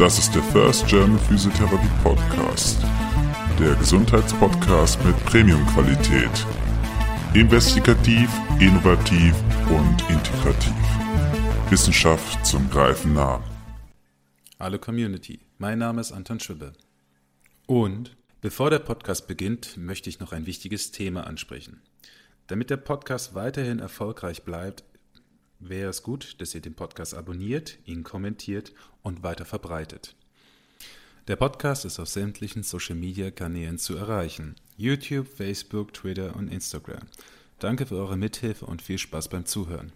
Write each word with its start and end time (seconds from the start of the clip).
Das 0.00 0.18
ist 0.18 0.34
der 0.34 0.42
First 0.42 0.86
German 0.86 1.18
Physiotherapy 1.18 1.86
Podcast. 2.02 2.80
Der 3.58 3.74
Gesundheitspodcast 3.74 4.98
mit 5.04 5.14
Premium-Qualität. 5.26 6.30
Investigativ, 7.34 8.30
innovativ 8.58 9.34
und 9.68 10.00
integrativ. 10.08 10.72
Wissenschaft 11.68 12.46
zum 12.46 12.70
Greifen 12.70 13.12
nah. 13.12 13.44
Hallo 14.58 14.78
Community, 14.78 15.38
mein 15.58 15.78
Name 15.80 16.00
ist 16.00 16.12
Anton 16.12 16.40
Schwibbe. 16.40 16.72
Und 17.66 18.16
bevor 18.40 18.70
der 18.70 18.78
Podcast 18.78 19.26
beginnt, 19.26 19.76
möchte 19.76 20.08
ich 20.08 20.18
noch 20.18 20.32
ein 20.32 20.46
wichtiges 20.46 20.92
Thema 20.92 21.26
ansprechen. 21.26 21.82
Damit 22.46 22.70
der 22.70 22.78
Podcast 22.78 23.34
weiterhin 23.34 23.80
erfolgreich 23.80 24.44
bleibt, 24.44 24.82
wäre 25.60 25.90
es 25.90 26.02
gut, 26.02 26.40
dass 26.40 26.54
ihr 26.54 26.60
den 26.60 26.74
Podcast 26.74 27.14
abonniert, 27.14 27.78
ihn 27.84 28.02
kommentiert 28.02 28.72
und 29.02 29.22
weiter 29.22 29.44
verbreitet. 29.44 30.16
Der 31.28 31.36
Podcast 31.36 31.84
ist 31.84 32.00
auf 32.00 32.08
sämtlichen 32.08 32.62
Social-Media-Kanälen 32.62 33.78
zu 33.78 33.96
erreichen. 33.96 34.56
YouTube, 34.76 35.28
Facebook, 35.28 35.92
Twitter 35.92 36.34
und 36.34 36.52
Instagram. 36.52 37.02
Danke 37.58 37.86
für 37.86 37.96
eure 37.96 38.16
Mithilfe 38.16 38.66
und 38.66 38.82
viel 38.82 38.98
Spaß 38.98 39.28
beim 39.28 39.44
Zuhören. 39.44 39.92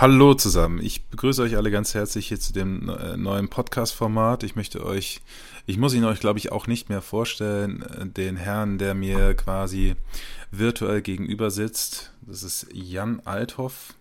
Hallo 0.00 0.32
zusammen, 0.34 0.78
ich 0.80 1.06
begrüße 1.06 1.42
euch 1.42 1.56
alle 1.56 1.72
ganz 1.72 1.92
herzlich 1.92 2.28
hier 2.28 2.38
zu 2.38 2.52
dem 2.52 2.88
äh, 2.88 3.16
neuen 3.16 3.48
Podcast-Format. 3.48 4.44
Ich 4.44 4.54
möchte 4.54 4.86
euch, 4.86 5.20
ich 5.66 5.76
muss 5.76 5.92
ihn 5.92 6.04
euch 6.04 6.20
glaube 6.20 6.38
ich 6.38 6.52
auch 6.52 6.68
nicht 6.68 6.88
mehr 6.88 7.02
vorstellen, 7.02 7.82
äh, 7.82 8.06
den 8.06 8.36
Herrn, 8.36 8.78
der 8.78 8.94
mir 8.94 9.34
quasi 9.34 9.96
virtuell 10.52 11.02
gegenüber 11.02 11.50
sitzt. 11.50 12.12
Das 12.20 12.44
ist 12.44 12.68
Jan 12.72 13.22
Althoff 13.24 13.94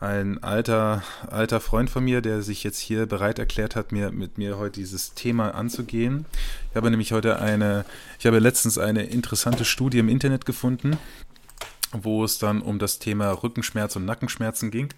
ein 0.00 0.42
alter, 0.42 1.04
alter 1.30 1.60
Freund 1.60 1.90
von 1.90 2.02
mir, 2.02 2.20
der 2.20 2.42
sich 2.42 2.64
jetzt 2.64 2.80
hier 2.80 3.06
bereit 3.06 3.38
erklärt 3.38 3.76
hat, 3.76 3.92
mir, 3.92 4.10
mit 4.10 4.36
mir 4.36 4.58
heute 4.58 4.80
dieses 4.80 5.14
Thema 5.14 5.54
anzugehen. 5.54 6.26
Ich 6.70 6.76
habe 6.76 6.90
nämlich 6.90 7.12
heute 7.12 7.38
eine, 7.38 7.84
ich 8.18 8.26
habe 8.26 8.40
letztens 8.40 8.78
eine 8.78 9.04
interessante 9.04 9.64
Studie 9.64 10.00
im 10.00 10.08
Internet 10.08 10.44
gefunden, 10.44 10.98
wo 12.02 12.24
es 12.24 12.38
dann 12.38 12.60
um 12.60 12.78
das 12.78 12.98
Thema 12.98 13.30
Rückenschmerz 13.30 13.96
und 13.96 14.04
Nackenschmerzen 14.04 14.70
ging 14.70 14.88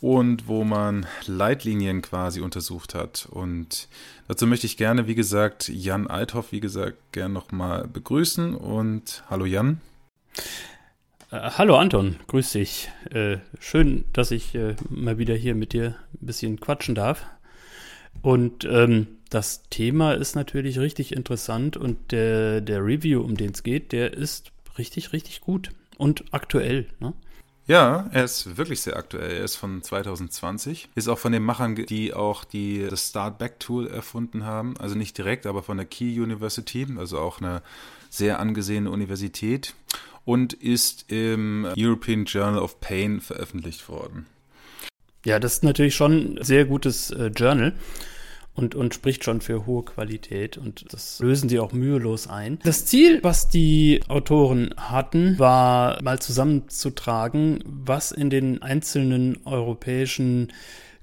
und 0.00 0.46
wo 0.46 0.64
man 0.64 1.06
Leitlinien 1.26 2.02
quasi 2.02 2.40
untersucht 2.40 2.94
hat. 2.94 3.28
Und 3.30 3.88
dazu 4.28 4.46
möchte 4.46 4.66
ich 4.66 4.76
gerne, 4.76 5.06
wie 5.06 5.14
gesagt, 5.14 5.68
Jan 5.68 6.06
Althoff, 6.06 6.52
wie 6.52 6.60
gesagt, 6.60 6.96
gerne 7.12 7.34
nochmal 7.34 7.88
begrüßen. 7.88 8.54
Und 8.54 9.24
hallo 9.28 9.44
Jan. 9.44 9.80
Äh, 11.30 11.50
hallo 11.58 11.76
Anton, 11.76 12.16
grüß 12.28 12.52
dich. 12.52 12.90
Äh, 13.10 13.38
schön, 13.58 14.04
dass 14.12 14.30
ich 14.30 14.54
äh, 14.54 14.76
mal 14.88 15.18
wieder 15.18 15.34
hier 15.34 15.54
mit 15.54 15.72
dir 15.72 15.96
ein 16.14 16.26
bisschen 16.26 16.60
quatschen 16.60 16.94
darf. 16.94 17.26
Und 18.22 18.64
ähm, 18.64 19.08
das 19.30 19.62
Thema 19.68 20.12
ist 20.12 20.34
natürlich 20.34 20.78
richtig 20.78 21.12
interessant 21.12 21.76
und 21.76 22.12
der, 22.12 22.60
der 22.60 22.84
Review, 22.84 23.20
um 23.20 23.36
den 23.36 23.50
es 23.50 23.62
geht, 23.62 23.92
der 23.92 24.14
ist 24.14 24.52
richtig, 24.78 25.12
richtig 25.12 25.40
gut 25.40 25.70
und 25.98 26.24
aktuell. 26.30 26.86
Ne? 27.00 27.12
Ja, 27.66 28.08
er 28.12 28.24
ist 28.24 28.56
wirklich 28.56 28.80
sehr 28.80 28.96
aktuell. 28.96 29.30
Er 29.30 29.44
ist 29.44 29.56
von 29.56 29.82
2020. 29.82 30.88
Ist 30.94 31.08
auch 31.08 31.18
von 31.18 31.32
den 31.32 31.42
Machern, 31.42 31.74
die 31.74 32.14
auch 32.14 32.44
die, 32.44 32.86
das 32.88 33.08
Start 33.08 33.36
Back 33.36 33.60
Tool 33.60 33.86
erfunden 33.86 34.46
haben. 34.46 34.74
Also 34.78 34.94
nicht 34.94 35.18
direkt, 35.18 35.44
aber 35.44 35.62
von 35.62 35.76
der 35.76 35.84
Key 35.84 36.18
University, 36.18 36.86
also 36.96 37.18
auch 37.18 37.42
eine 37.42 37.60
sehr 38.08 38.40
angesehene 38.40 38.90
Universität 38.90 39.74
und 40.24 40.54
ist 40.54 41.12
im 41.12 41.66
European 41.76 42.24
Journal 42.24 42.60
of 42.60 42.80
Pain 42.80 43.20
veröffentlicht 43.20 43.86
worden. 43.90 44.26
Ja, 45.26 45.38
das 45.38 45.54
ist 45.54 45.64
natürlich 45.64 45.94
schon 45.94 46.36
ein 46.36 46.44
sehr 46.44 46.64
gutes 46.64 47.10
äh, 47.10 47.26
Journal 47.26 47.74
und, 48.58 48.74
und 48.74 48.92
spricht 48.92 49.22
schon 49.24 49.40
für 49.40 49.66
hohe 49.66 49.84
Qualität 49.84 50.58
und 50.58 50.92
das 50.92 51.20
lösen 51.20 51.48
sie 51.48 51.60
auch 51.60 51.72
mühelos 51.72 52.26
ein. 52.26 52.58
Das 52.64 52.84
Ziel, 52.84 53.20
was 53.22 53.48
die 53.48 54.00
Autoren 54.08 54.74
hatten, 54.76 55.38
war 55.38 56.02
mal 56.02 56.18
zusammenzutragen, 56.18 57.62
was 57.64 58.10
in 58.10 58.30
den 58.30 58.60
einzelnen 58.60 59.38
europäischen 59.46 60.52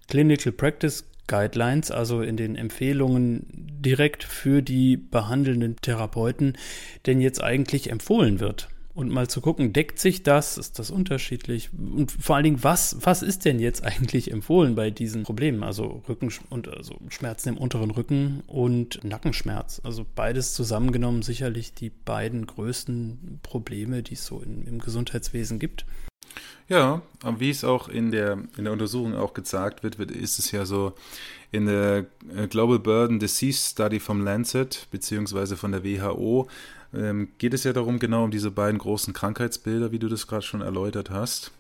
Clinical 0.10 0.52
Practice 0.52 1.06
Guidelines, 1.28 1.90
also 1.90 2.22
in 2.22 2.38
den 2.38 2.56
Empfehlungen 2.56 3.48
direkt 3.50 4.24
für 4.24 4.62
die 4.62 4.98
behandelnden 4.98 5.78
Therapeuten, 5.78 6.58
denn 7.06 7.22
jetzt 7.22 7.42
eigentlich 7.42 7.90
empfohlen 7.90 8.40
wird 8.40 8.70
und 8.96 9.12
mal 9.12 9.28
zu 9.28 9.42
gucken, 9.42 9.74
deckt 9.74 10.00
sich 10.00 10.24
das, 10.24 10.58
ist 10.58 10.80
das 10.80 10.90
unterschiedlich? 10.90 11.70
Und 11.74 12.12
vor 12.12 12.38
allen 12.38 12.46
Dingen, 12.46 12.64
was, 12.64 12.98
was 13.02 13.22
ist 13.22 13.44
denn 13.44 13.60
jetzt 13.60 13.84
eigentlich 13.84 14.32
empfohlen 14.32 14.74
bei 14.74 14.90
diesen 14.90 15.24
Problemen, 15.24 15.64
also 15.64 16.02
Rücken 16.08 16.32
und 16.50 16.70
also 16.70 16.96
Schmerzen 17.10 17.50
im 17.50 17.58
unteren 17.58 17.92
Rücken 17.92 18.42
und 18.48 19.04
Nackenschmerz, 19.04 19.82
also 19.84 20.06
beides 20.16 20.54
zusammengenommen 20.54 21.24
sicherlich 21.24 21.74
die 21.74 21.90
beiden 21.90 22.48
größten 22.48 23.42
Probleme, 23.44 24.02
die 24.02 24.14
es 24.14 24.26
so 24.26 24.40
in, 24.40 24.66
im 24.66 24.80
Gesundheitswesen 24.80 25.60
gibt. 25.60 25.86
Ja, 26.68 27.04
wie 27.38 27.52
es 27.52 27.64
auch 27.64 27.90
in 27.90 28.12
der, 28.12 28.40
in 28.58 28.64
der 28.64 28.74
Untersuchung 28.74 29.14
auch 29.14 29.34
gezeigt 29.34 29.84
wird, 29.84 30.00
wird, 30.00 30.10
ist 30.10 30.40
es 30.40 30.52
ja 30.52 30.66
so, 30.66 30.94
in 31.52 31.68
der 31.68 32.08
äh, 32.36 32.48
Global 32.48 32.80
Burden 32.80 33.20
Disease 33.20 33.70
Study 33.72 34.00
vom 34.00 34.24
Lancet 34.24 34.88
beziehungsweise 34.90 35.58
von 35.58 35.72
der 35.72 35.84
WHO 35.84 36.48
ähm, 36.98 37.30
geht 37.38 37.54
es 37.54 37.64
ja 37.64 37.74
darum, 37.74 38.00
genau 38.00 38.24
um 38.24 38.32
diese 38.32 38.52
beiden 38.52 38.80
großen 38.80 39.14
Krankheitsbilder, 39.14 39.92
wie 39.92 40.00
du 40.00 40.08
das 40.08 40.28
gerade 40.28 40.44
schon 40.44 40.62
erläutert 40.62 41.10
hast. 41.10 41.52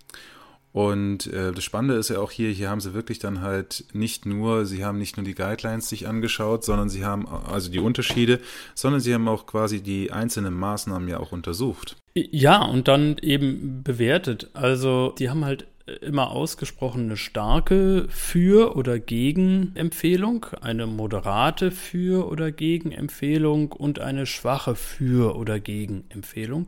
Und 0.76 1.28
äh, 1.28 1.54
das 1.54 1.64
Spannende 1.64 1.96
ist 1.96 2.10
ja 2.10 2.20
auch 2.20 2.32
hier, 2.32 2.50
hier 2.50 2.70
haben 2.70 2.82
sie 2.82 2.94
wirklich 2.94 3.18
dann 3.18 3.40
halt 3.40 3.86
nicht 3.94 4.26
nur, 4.26 4.66
sie 4.66 4.84
haben 4.84 4.98
nicht 4.98 5.16
nur 5.16 5.26
die 5.26 5.34
Guidelines 5.34 5.88
sich 5.88 6.06
angeschaut, 6.06 6.66
sondern 6.66 6.90
sie 6.90 7.06
haben 7.06 7.26
also 7.30 7.72
die 7.72 7.80
Unterschiede, 7.80 8.42
sondern 8.74 9.00
sie 9.00 9.14
haben 9.14 9.30
auch 9.30 9.46
quasi 9.46 9.82
die 9.82 10.12
einzelnen 10.12 10.54
Maßnahmen 10.54 11.08
ja 11.08 11.22
auch 11.22 11.32
untersucht. 11.32 11.96
Ja, 12.14 12.62
und 12.62 12.90
dann 12.90 13.18
eben 13.22 13.84
bewertet. 13.84 14.50
Also 14.54 15.16
die 15.18 15.30
haben 15.30 15.46
halt 15.46 15.66
immer 16.02 16.32
ausgesprochene 16.32 17.16
starke 17.16 18.08
Für- 18.10 18.76
oder 18.76 19.00
Gegen-Empfehlung, 19.00 20.48
eine 20.62 20.88
moderate 20.88 21.72
Für- 21.72 22.28
oder 22.28 22.52
Gegen-Empfehlung 22.52 23.72
und 23.72 24.00
eine 24.00 24.26
schwache 24.26 24.76
Für- 24.76 25.36
oder 25.36 25.60
Gegen-Empfehlung. 25.60 26.68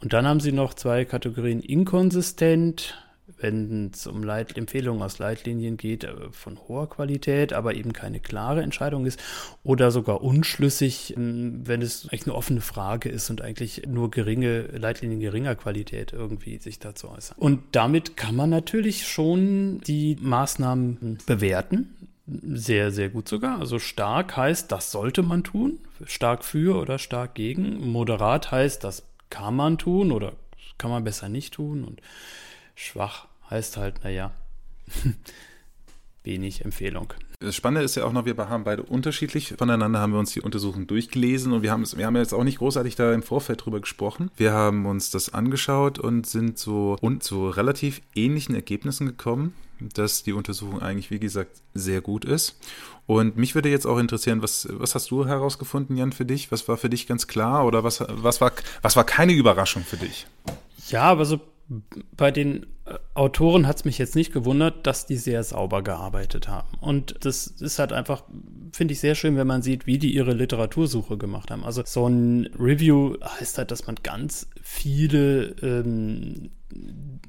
Und 0.00 0.12
dann 0.12 0.26
haben 0.26 0.40
sie 0.40 0.52
noch 0.52 0.74
zwei 0.74 1.04
Kategorien 1.04 1.60
inkonsistent, 1.60 2.98
wenn 3.38 3.90
es 3.92 4.06
um 4.06 4.22
Leit 4.22 4.56
Empfehlungen 4.56 5.02
aus 5.02 5.18
Leitlinien 5.18 5.76
geht, 5.76 6.04
äh, 6.04 6.14
von 6.30 6.58
hoher 6.68 6.88
Qualität, 6.88 7.52
aber 7.52 7.74
eben 7.74 7.92
keine 7.92 8.20
klare 8.20 8.62
Entscheidung 8.62 9.06
ist 9.06 9.20
oder 9.62 9.90
sogar 9.90 10.22
unschlüssig, 10.22 11.16
ähm, 11.16 11.62
wenn 11.64 11.82
es 11.82 12.04
eigentlich 12.04 12.26
eine 12.26 12.34
offene 12.34 12.60
Frage 12.60 13.08
ist 13.08 13.30
und 13.30 13.42
eigentlich 13.42 13.82
nur 13.86 14.10
geringe 14.10 14.62
Leitlinien 14.62 15.20
geringer 15.20 15.54
Qualität 15.54 16.12
irgendwie 16.12 16.58
sich 16.58 16.78
dazu 16.78 17.08
äußern. 17.08 17.36
Und 17.38 17.60
damit 17.72 18.16
kann 18.16 18.36
man 18.36 18.50
natürlich 18.50 19.06
schon 19.06 19.80
die 19.80 20.16
Maßnahmen 20.20 21.18
bewerten. 21.26 21.96
Sehr, 22.26 22.92
sehr 22.92 23.08
gut 23.08 23.28
sogar. 23.28 23.58
Also 23.58 23.78
stark 23.78 24.36
heißt, 24.36 24.70
das 24.70 24.92
sollte 24.92 25.22
man 25.22 25.42
tun. 25.42 25.80
Stark 26.04 26.44
für 26.44 26.80
oder 26.80 26.98
stark 26.98 27.34
gegen. 27.34 27.90
Moderat 27.90 28.52
heißt, 28.52 28.84
das 28.84 29.04
kann 29.30 29.56
man 29.56 29.78
tun 29.78 30.12
oder 30.12 30.34
kann 30.78 30.90
man 30.90 31.04
besser 31.04 31.28
nicht 31.28 31.54
tun. 31.54 31.84
Und 31.84 32.00
schwach 32.80 33.26
heißt 33.50 33.76
halt, 33.76 34.02
naja, 34.04 34.32
wenig 36.24 36.64
Empfehlung. 36.64 37.12
Das 37.40 37.56
Spannende 37.56 37.84
ist 37.84 37.94
ja 37.94 38.04
auch 38.04 38.12
noch, 38.12 38.26
wir 38.26 38.36
haben 38.36 38.64
beide 38.64 38.82
unterschiedlich 38.82 39.54
voneinander, 39.56 40.00
haben 40.00 40.12
wir 40.12 40.18
uns 40.18 40.32
die 40.32 40.42
Untersuchung 40.42 40.86
durchgelesen 40.86 41.52
und 41.52 41.62
wir 41.62 41.70
haben, 41.70 41.86
wir 41.96 42.04
haben 42.04 42.16
jetzt 42.16 42.34
auch 42.34 42.44
nicht 42.44 42.58
großartig 42.58 42.96
da 42.96 43.14
im 43.14 43.22
Vorfeld 43.22 43.64
drüber 43.64 43.80
gesprochen. 43.80 44.30
Wir 44.36 44.52
haben 44.52 44.84
uns 44.84 45.10
das 45.10 45.32
angeschaut 45.32 45.98
und 45.98 46.26
sind 46.26 46.58
so 46.58 46.98
und 47.00 47.22
zu 47.22 47.48
relativ 47.48 48.02
ähnlichen 48.14 48.54
Ergebnissen 48.54 49.06
gekommen, 49.06 49.54
dass 49.80 50.22
die 50.22 50.34
Untersuchung 50.34 50.82
eigentlich, 50.82 51.10
wie 51.10 51.18
gesagt, 51.18 51.62
sehr 51.72 52.02
gut 52.02 52.26
ist. 52.26 52.58
Und 53.06 53.38
mich 53.38 53.54
würde 53.54 53.70
jetzt 53.70 53.86
auch 53.86 53.98
interessieren, 53.98 54.42
was, 54.42 54.68
was 54.70 54.94
hast 54.94 55.10
du 55.10 55.26
herausgefunden, 55.26 55.96
Jan, 55.96 56.12
für 56.12 56.26
dich? 56.26 56.52
Was 56.52 56.68
war 56.68 56.76
für 56.76 56.90
dich 56.90 57.06
ganz 57.06 57.26
klar 57.26 57.64
oder 57.64 57.84
was, 57.84 58.04
was, 58.06 58.42
war, 58.42 58.52
was 58.82 58.96
war 58.96 59.04
keine 59.04 59.32
Überraschung 59.32 59.82
für 59.82 59.96
dich? 59.96 60.26
Ja, 60.90 61.14
also 61.14 61.40
bei 62.16 62.30
den 62.30 62.66
äh, 62.84 62.94
Autoren 63.14 63.66
hat 63.66 63.76
es 63.76 63.84
mich 63.84 63.98
jetzt 63.98 64.16
nicht 64.16 64.32
gewundert, 64.32 64.86
dass 64.86 65.06
die 65.06 65.16
sehr 65.16 65.44
sauber 65.44 65.82
gearbeitet 65.82 66.48
haben. 66.48 66.76
Und 66.80 67.24
das 67.24 67.46
ist 67.46 67.78
halt 67.78 67.92
einfach, 67.92 68.24
finde 68.72 68.92
ich 68.92 69.00
sehr 69.00 69.14
schön, 69.14 69.36
wenn 69.36 69.46
man 69.46 69.62
sieht, 69.62 69.86
wie 69.86 69.98
die 69.98 70.12
ihre 70.12 70.32
Literatursuche 70.32 71.16
gemacht 71.16 71.50
haben. 71.50 71.64
Also 71.64 71.82
so 71.86 72.08
ein 72.08 72.50
Review 72.58 73.16
heißt 73.22 73.58
halt, 73.58 73.70
dass 73.70 73.86
man 73.86 73.96
ganz 74.02 74.48
viele 74.62 75.54
ähm, 75.62 76.50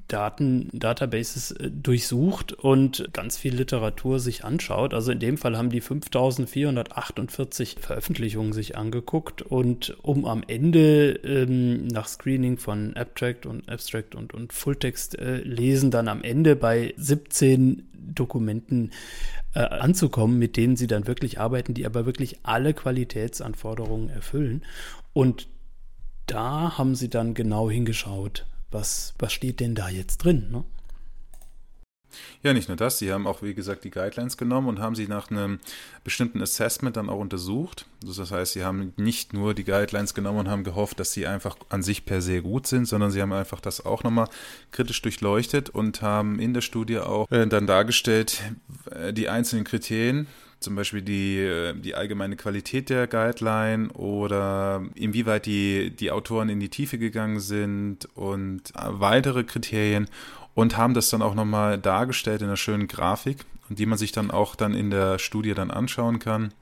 Daten, 0.08 0.70
Databases 0.74 1.52
äh, 1.52 1.70
durchsucht 1.72 2.54
und 2.54 3.10
ganz 3.14 3.38
viel 3.38 3.56
Literatur 3.56 4.20
sich 4.20 4.44
anschaut. 4.44 4.94
Also 4.94 5.12
in 5.12 5.20
dem 5.20 5.38
Fall 5.38 5.58
haben 5.58 5.70
die 5.70 5.82
5448 5.82 7.78
Veröffentlichungen 7.80 8.54
sich 8.54 8.78
angeguckt 8.78 9.42
und 9.42 9.98
um 10.04 10.26
am 10.26 10.44
Ende 10.46 11.12
ähm, 11.24 11.88
nach 11.88 12.08
Screening 12.08 12.58
von 12.58 12.96
Abstract 12.96 13.46
und 13.46 13.70
Abstract 13.70 14.16
und, 14.16 14.34
und 14.34 14.54
Fulltext 14.54 15.18
äh, 15.18 15.38
lesen 15.38 15.92
dann 15.92 16.08
am 16.08 16.24
Ende 16.24 16.56
bei 16.56 16.94
17 16.98 17.88
Dokumenten 17.94 18.92
äh, 19.54 19.60
anzukommen, 19.60 20.40
mit 20.40 20.58
denen 20.58 20.76
sie 20.76 20.88
dann 20.88 21.08
wirklich 21.08 21.40
arbeiten, 21.40 21.74
die 21.74 21.86
aber 21.86 22.06
wirklich 22.06 22.40
alle 22.44 22.74
Qualitätsanforderungen 22.74 24.10
erfüllen. 24.10 24.64
Und 25.14 25.48
da 26.26 26.78
haben 26.78 26.96
sie 26.96 27.10
dann 27.10 27.34
genau 27.34 27.70
hingeschaut, 27.70 28.46
was, 28.72 29.14
was 29.20 29.34
steht 29.34 29.60
denn 29.60 29.76
da 29.76 29.90
jetzt 29.90 30.18
drin? 30.18 30.50
Ne? 30.52 30.64
Ja, 32.44 32.54
nicht 32.54 32.68
nur 32.68 32.78
das, 32.78 33.00
sie 33.00 33.12
haben 33.12 33.28
auch, 33.28 33.42
wie 33.42 33.54
gesagt, 33.54 33.84
die 33.84 33.92
Guidelines 33.92 34.38
genommen 34.38 34.68
und 34.68 34.80
haben 34.80 34.96
sie 34.96 35.08
nach 35.08 35.30
einem 35.30 35.60
bestimmten 36.04 36.42
Assessment 36.42 36.98
dann 36.98 37.10
auch 37.10 37.20
untersucht. 37.20 37.86
Das 38.04 38.32
heißt, 38.32 38.54
sie 38.54 38.64
haben 38.64 38.94
nicht 38.98 39.34
nur 39.34 39.54
die 39.54 39.64
Guidelines 39.64 40.14
genommen 40.14 40.40
und 40.40 40.50
haben 40.50 40.64
gehofft, 40.64 41.00
dass 41.00 41.14
sie 41.14 41.28
einfach 41.28 41.56
an 41.70 41.84
sich 41.84 42.06
per 42.06 42.22
se 42.22 42.42
gut 42.42 42.68
sind, 42.68 42.86
sondern 42.86 43.12
sie 43.12 43.22
haben 43.22 43.34
einfach 43.34 43.62
das 43.62 43.86
auch 43.86 44.04
nochmal 44.04 44.28
kritisch 44.72 45.02
durchleuchtet 45.02 45.70
und 45.70 46.02
haben 46.02 46.40
in 46.40 46.54
der 46.54 46.62
Studie 46.62 47.00
auch 47.00 47.30
äh, 47.32 47.48
dann 47.48 47.68
dargestellt, 47.68 48.42
äh, 48.90 49.14
die 49.14 49.30
einzelnen 49.30 49.64
Kriterien, 49.64 50.28
zum 50.62 50.76
Beispiel 50.76 51.02
die, 51.02 51.40
äh, 51.40 51.74
die 51.74 51.96
allgemeine 51.96 52.36
Qualität 52.36 52.90
der 52.90 53.08
Guideline 53.08 53.90
oder 53.94 54.84
inwieweit 54.96 55.46
die, 55.46 55.90
die 55.90 56.12
Autoren 56.12 56.50
in 56.50 56.60
die 56.60 56.70
Tiefe 56.70 56.98
gegangen 56.98 57.40
sind 57.40 58.08
und 58.16 58.72
weitere 58.76 59.44
Kriterien 59.44 60.08
und 60.54 60.78
haben 60.78 60.94
das 60.94 61.10
dann 61.10 61.22
auch 61.22 61.36
nochmal 61.36 61.78
dargestellt 61.78 62.42
in 62.42 62.48
einer 62.48 62.58
schönen 62.58 62.88
Grafik, 62.88 63.46
die 63.70 63.86
man 63.86 63.98
sich 63.98 64.12
dann 64.12 64.32
auch 64.32 64.56
dann 64.56 64.74
in 64.74 64.92
der 64.92 65.20
Studie 65.20 65.54
dann 65.54 65.72
anschauen 65.72 66.20
kann. 66.20 66.54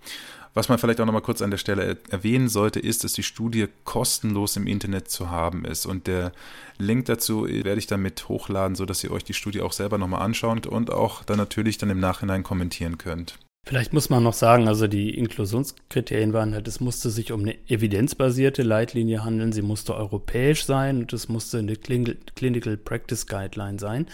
Was 0.53 0.67
man 0.67 0.79
vielleicht 0.79 0.99
auch 0.99 1.05
nochmal 1.05 1.21
kurz 1.21 1.41
an 1.41 1.51
der 1.51 1.57
Stelle 1.57 1.97
erwähnen 2.09 2.49
sollte, 2.49 2.79
ist, 2.79 3.03
dass 3.03 3.13
die 3.13 3.23
Studie 3.23 3.67
kostenlos 3.83 4.55
im 4.57 4.65
Internet 4.65 5.09
zu 5.09 5.29
haben 5.29 5.63
ist. 5.63 5.85
Und 5.85 6.07
der 6.07 6.31
Link 6.77 7.05
dazu 7.05 7.45
werde 7.47 7.77
ich 7.77 7.87
dann 7.87 8.01
mit 8.01 8.27
hochladen, 8.27 8.75
sodass 8.75 9.03
ihr 9.03 9.11
euch 9.11 9.23
die 9.23 9.35
Studie 9.35 9.61
auch 9.61 9.73
selber 9.73 9.97
nochmal 9.97 10.21
anschaut 10.21 10.65
und 10.65 10.91
auch 10.91 11.23
dann 11.23 11.37
natürlich 11.37 11.77
dann 11.77 11.91
im 11.91 11.99
Nachhinein 11.99 12.43
kommentieren 12.43 12.97
könnt. 12.97 13.37
Vielleicht 13.65 13.93
muss 13.93 14.09
man 14.09 14.23
noch 14.23 14.33
sagen, 14.33 14.67
also 14.67 14.87
die 14.87 15.15
Inklusionskriterien 15.15 16.33
waren 16.33 16.55
halt, 16.55 16.67
es 16.67 16.79
musste 16.79 17.11
sich 17.11 17.31
um 17.31 17.41
eine 17.41 17.55
evidenzbasierte 17.69 18.63
Leitlinie 18.63 19.23
handeln, 19.23 19.51
sie 19.51 19.61
musste 19.61 19.95
europäisch 19.95 20.65
sein 20.65 21.01
und 21.01 21.13
es 21.13 21.29
musste 21.29 21.59
eine 21.59 21.75
Clinical 21.75 22.77
Practice 22.77 23.27
Guideline 23.27 23.77
sein. 23.77 24.07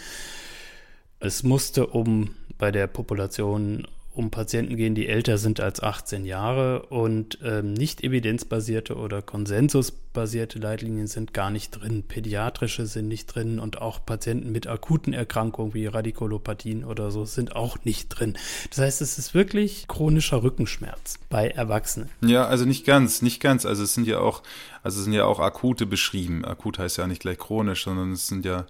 Es 1.20 1.42
musste 1.42 1.86
um 1.86 2.34
bei 2.58 2.70
der 2.70 2.86
Population 2.86 3.86
um 4.16 4.30
Patienten 4.30 4.76
gehen, 4.76 4.94
die 4.94 5.08
älter 5.08 5.36
sind 5.36 5.60
als 5.60 5.82
18 5.82 6.24
Jahre 6.24 6.86
und 6.86 7.38
ähm, 7.44 7.74
nicht 7.74 8.02
evidenzbasierte 8.02 8.96
oder 8.96 9.20
konsensusbasierte 9.20 10.58
Leitlinien 10.58 11.06
sind 11.06 11.34
gar 11.34 11.50
nicht 11.50 11.70
drin. 11.72 12.02
Pädiatrische 12.02 12.86
sind 12.86 13.08
nicht 13.08 13.26
drin 13.26 13.58
und 13.58 13.82
auch 13.82 14.04
Patienten 14.04 14.50
mit 14.52 14.66
akuten 14.66 15.12
Erkrankungen 15.12 15.74
wie 15.74 15.86
Radikulopathien 15.86 16.84
oder 16.84 17.10
so 17.10 17.26
sind 17.26 17.54
auch 17.54 17.84
nicht 17.84 18.08
drin. 18.08 18.38
Das 18.70 18.78
heißt, 18.78 19.02
es 19.02 19.18
ist 19.18 19.34
wirklich 19.34 19.86
chronischer 19.86 20.42
Rückenschmerz 20.42 21.18
bei 21.28 21.48
Erwachsenen. 21.48 22.08
Ja, 22.22 22.46
also 22.46 22.64
nicht 22.64 22.86
ganz, 22.86 23.20
nicht 23.20 23.40
ganz. 23.40 23.66
Also 23.66 23.82
es 23.82 23.92
sind 23.92 24.06
ja 24.06 24.20
auch, 24.20 24.42
also 24.82 24.98
es 24.98 25.04
sind 25.04 25.12
ja 25.12 25.26
auch 25.26 25.40
akute 25.40 25.84
beschrieben. 25.84 26.44
Akut 26.44 26.78
heißt 26.78 26.96
ja 26.96 27.06
nicht 27.06 27.20
gleich 27.20 27.38
chronisch, 27.38 27.84
sondern 27.84 28.12
es 28.12 28.28
sind 28.28 28.46
ja 28.46 28.66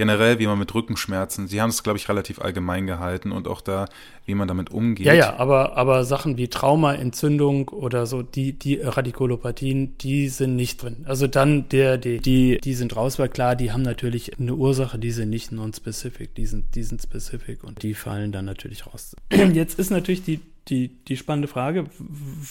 generell, 0.00 0.38
wie 0.38 0.46
man 0.46 0.58
mit 0.58 0.74
Rückenschmerzen, 0.74 1.46
sie 1.46 1.60
haben 1.60 1.68
es, 1.68 1.82
glaube 1.82 1.98
ich, 1.98 2.08
relativ 2.08 2.40
allgemein 2.40 2.86
gehalten 2.86 3.32
und 3.32 3.46
auch 3.46 3.60
da, 3.60 3.84
wie 4.24 4.34
man 4.34 4.48
damit 4.48 4.70
umgeht. 4.70 5.04
Ja, 5.04 5.12
ja, 5.12 5.36
aber, 5.36 5.76
aber 5.76 6.04
Sachen 6.04 6.38
wie 6.38 6.48
Trauma, 6.48 6.94
Entzündung 6.94 7.68
oder 7.68 8.06
so, 8.06 8.22
die, 8.22 8.54
die 8.54 8.76
Radikulopathien, 8.76 9.98
die 9.98 10.30
sind 10.30 10.56
nicht 10.56 10.82
drin. 10.82 11.04
Also 11.04 11.26
dann 11.26 11.68
der, 11.68 11.98
die, 11.98 12.18
die, 12.18 12.58
die 12.64 12.72
sind 12.72 12.96
raus, 12.96 13.18
weil 13.18 13.28
klar, 13.28 13.56
die 13.56 13.72
haben 13.72 13.82
natürlich 13.82 14.40
eine 14.40 14.54
Ursache, 14.54 14.98
die 14.98 15.10
sind 15.10 15.28
nicht 15.28 15.52
non-specific, 15.52 16.34
die 16.34 16.46
sind, 16.46 16.74
die 16.74 16.82
sind 16.82 17.02
specific 17.02 17.62
und 17.62 17.82
die 17.82 17.92
fallen 17.92 18.32
dann 18.32 18.46
natürlich 18.46 18.86
raus. 18.86 19.14
Jetzt 19.52 19.78
ist 19.78 19.90
natürlich 19.90 20.24
die, 20.24 20.40
die, 20.70 20.88
die 21.08 21.16
spannende 21.16 21.48
Frage, 21.48 21.86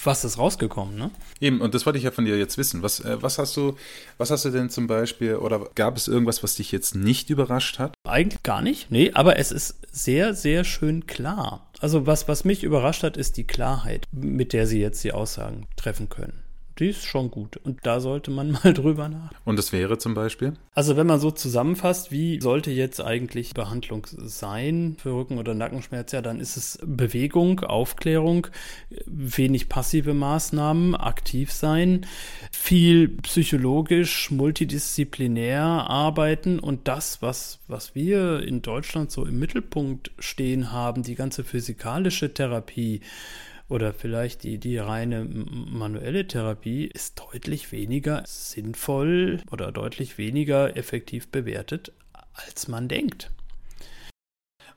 was 0.03 0.25
ist 0.25 0.37
rausgekommen, 0.37 0.95
ne? 0.95 1.11
Eben, 1.39 1.61
und 1.61 1.73
das 1.73 1.85
wollte 1.85 1.97
ich 1.97 2.03
ja 2.03 2.11
von 2.11 2.25
dir 2.25 2.37
jetzt 2.37 2.57
wissen. 2.57 2.83
Was, 2.83 2.99
äh, 2.99 3.21
was 3.21 3.37
hast 3.37 3.55
du, 3.57 3.75
was 4.17 4.29
hast 4.31 4.45
du 4.45 4.49
denn 4.49 4.69
zum 4.69 4.87
Beispiel, 4.87 5.35
oder 5.35 5.67
gab 5.75 5.97
es 5.97 6.07
irgendwas, 6.07 6.43
was 6.43 6.55
dich 6.55 6.71
jetzt 6.71 6.95
nicht 6.95 7.29
überrascht 7.29 7.79
hat? 7.79 7.93
Eigentlich 8.03 8.43
gar 8.43 8.61
nicht, 8.61 8.91
nee, 8.91 9.11
aber 9.13 9.37
es 9.37 9.51
ist 9.51 9.79
sehr, 9.91 10.33
sehr 10.33 10.63
schön 10.63 11.07
klar. 11.07 11.71
Also 11.79 12.05
was, 12.05 12.27
was 12.27 12.45
mich 12.45 12.63
überrascht 12.63 13.03
hat, 13.03 13.17
ist 13.17 13.37
die 13.37 13.45
Klarheit, 13.45 14.05
mit 14.11 14.53
der 14.53 14.67
sie 14.67 14.81
jetzt 14.81 15.03
die 15.03 15.13
Aussagen 15.13 15.65
treffen 15.77 16.09
können 16.09 16.43
die 16.79 16.89
ist 16.89 17.05
schon 17.05 17.29
gut. 17.31 17.57
Und 17.57 17.79
da 17.83 17.99
sollte 17.99 18.31
man 18.31 18.51
mal 18.63 18.73
drüber 18.73 19.09
nach. 19.09 19.31
Und 19.45 19.57
das 19.57 19.71
wäre 19.71 19.97
zum 19.97 20.13
Beispiel? 20.13 20.53
Also 20.73 20.97
wenn 20.97 21.07
man 21.07 21.19
so 21.19 21.31
zusammenfasst, 21.31 22.11
wie 22.11 22.39
sollte 22.41 22.71
jetzt 22.71 23.01
eigentlich 23.01 23.53
Behandlung 23.53 24.07
sein 24.09 24.95
für 25.01 25.13
Rücken- 25.13 25.37
oder 25.37 25.53
Nackenschmerz, 25.53 26.11
ja, 26.11 26.21
dann 26.21 26.39
ist 26.39 26.57
es 26.57 26.79
Bewegung, 26.85 27.59
Aufklärung, 27.61 28.47
wenig 29.05 29.69
passive 29.69 30.13
Maßnahmen, 30.13 30.95
aktiv 30.95 31.51
sein, 31.51 32.05
viel 32.51 33.09
psychologisch, 33.09 34.31
multidisziplinär 34.31 35.63
arbeiten 35.63 36.59
und 36.59 36.87
das, 36.87 37.21
was, 37.21 37.59
was 37.67 37.95
wir 37.95 38.41
in 38.41 38.61
Deutschland 38.61 39.11
so 39.11 39.25
im 39.25 39.39
Mittelpunkt 39.39 40.11
stehen 40.19 40.71
haben, 40.71 41.03
die 41.03 41.15
ganze 41.15 41.43
physikalische 41.43 42.33
Therapie, 42.33 43.01
oder 43.69 43.93
vielleicht 43.93 44.43
die, 44.43 44.57
die 44.57 44.77
reine 44.77 45.25
manuelle 45.25 46.27
Therapie 46.27 46.85
ist 46.85 47.19
deutlich 47.19 47.71
weniger 47.71 48.23
sinnvoll 48.25 49.41
oder 49.51 49.71
deutlich 49.71 50.17
weniger 50.17 50.75
effektiv 50.75 51.29
bewertet, 51.29 51.93
als 52.33 52.67
man 52.67 52.87
denkt. 52.87 53.31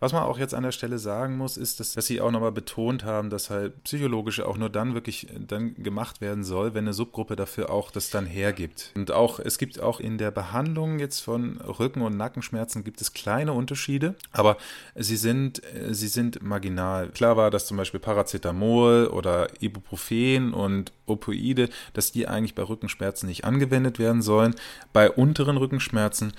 Was 0.02 0.12
man 0.12 0.25
auch 0.25 0.37
jetzt 0.37 0.52
an 0.52 0.64
der 0.64 0.72
Stelle 0.72 0.99
sagen 0.99 1.37
muss, 1.37 1.56
ist, 1.56 1.78
dass, 1.78 1.93
dass 1.93 2.06
sie 2.06 2.20
auch 2.20 2.32
nochmal 2.32 2.50
betont 2.50 3.04
haben, 3.04 3.31
dass 3.31 3.50
halt 3.50 3.84
psychologische 3.84 4.49
auch 4.49 4.56
nur 4.56 4.69
dann 4.69 4.94
wirklich 4.94 5.31
äh, 5.31 5.38
dann 5.38 5.81
gemacht 5.81 6.20
werden 6.20 6.43
soll, 6.43 6.75
wenn 6.75 6.87
eine 6.87 6.93
Subgruppe 6.93 7.37
dafür 7.37 7.70
auch 7.70 7.93
das 7.93 8.10
dann 8.10 8.26
hergibt. 8.26 8.90
Und 8.96 9.12
auch, 9.12 9.38
es 9.38 9.58
gibt 9.58 9.81
auch 9.81 10.00
in 10.00 10.19
der 10.19 10.32
Behandlung 10.32 10.99
jetzt 10.99 11.20
von 11.20 11.60
Rücken- 11.60 12.02
und 12.02 12.16
Nackenschmerzen 12.16 12.82
gibt 12.82 13.00
es 13.00 13.12
kleine 13.12 13.52
Unterschiede, 13.52 14.16
aber 14.32 14.56
sie 14.96 15.16
sind, 15.16 15.62
äh, 15.72 15.94
sie 15.94 16.08
sind 16.08 16.43
marginal. 16.43 17.10
Klar 17.10 17.37
war, 17.37 17.52
dass 17.52 17.66
zum 17.66 17.76
Beispiel 17.76 18.00
Paracetamol 18.00 19.06
oder 19.06 19.50
Ibuprofen 19.60 20.52
und 20.52 20.93
Opioide, 21.06 21.69
dass 21.93 22.10
die 22.10 22.26
eigentlich 22.26 22.56
bei 22.56 22.64
Rückenschmerzen 22.64 23.28
nicht 23.28 23.44
angewendet 23.44 24.00
werden 24.00 24.20
sollen. 24.20 24.56
Bei 24.93 25.08
unteren 25.08 25.58
Rückenschmerzen 25.58 26.32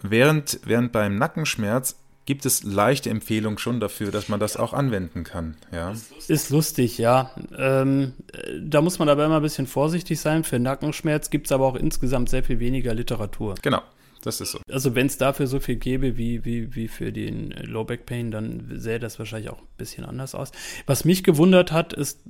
Während, 0.00 0.60
während 0.64 0.92
beim 0.92 1.16
Nackenschmerz 1.18 1.96
gibt 2.28 2.44
es 2.44 2.62
leichte 2.62 3.08
Empfehlungen 3.08 3.56
schon 3.56 3.80
dafür, 3.80 4.10
dass 4.10 4.28
man 4.28 4.38
das 4.38 4.58
auch 4.58 4.74
anwenden 4.74 5.24
kann. 5.24 5.56
Ja. 5.72 5.94
Ist 6.28 6.50
lustig, 6.50 6.98
ja. 6.98 7.30
Ähm, 7.56 8.12
da 8.60 8.82
muss 8.82 8.98
man 8.98 9.08
aber 9.08 9.24
immer 9.24 9.36
ein 9.36 9.42
bisschen 9.42 9.66
vorsichtig 9.66 10.20
sein. 10.20 10.44
Für 10.44 10.58
Nackenschmerz 10.58 11.30
gibt 11.30 11.46
es 11.46 11.52
aber 11.52 11.64
auch 11.64 11.74
insgesamt 11.74 12.28
sehr 12.28 12.44
viel 12.44 12.60
weniger 12.60 12.92
Literatur. 12.92 13.54
Genau. 13.62 13.80
Das 14.20 14.42
ist 14.42 14.50
so. 14.50 14.58
Also 14.70 14.94
wenn 14.94 15.06
es 15.06 15.16
dafür 15.16 15.46
so 15.46 15.58
viel 15.58 15.76
gäbe 15.76 16.18
wie, 16.18 16.44
wie, 16.44 16.74
wie 16.74 16.88
für 16.88 17.12
den 17.12 17.48
Low 17.62 17.84
Back 17.84 18.04
Pain, 18.04 18.30
dann 18.30 18.72
sähe 18.74 18.98
das 18.98 19.18
wahrscheinlich 19.18 19.48
auch 19.48 19.62
ein 19.62 19.78
bisschen 19.78 20.04
anders 20.04 20.34
aus. 20.34 20.52
Was 20.84 21.06
mich 21.06 21.24
gewundert 21.24 21.72
hat, 21.72 21.94
ist, 21.94 22.20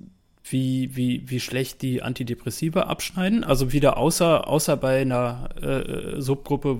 wie, 0.44 0.94
wie, 0.94 1.22
wie 1.26 1.40
schlecht 1.40 1.82
die 1.82 2.02
Antidepressiva 2.02 2.82
abschneiden. 2.82 3.42
Also 3.42 3.72
wieder 3.72 3.96
außer, 3.96 4.46
außer 4.46 4.76
bei 4.76 5.00
einer 5.00 5.48
äh, 5.60 6.20
Subgruppe, 6.20 6.78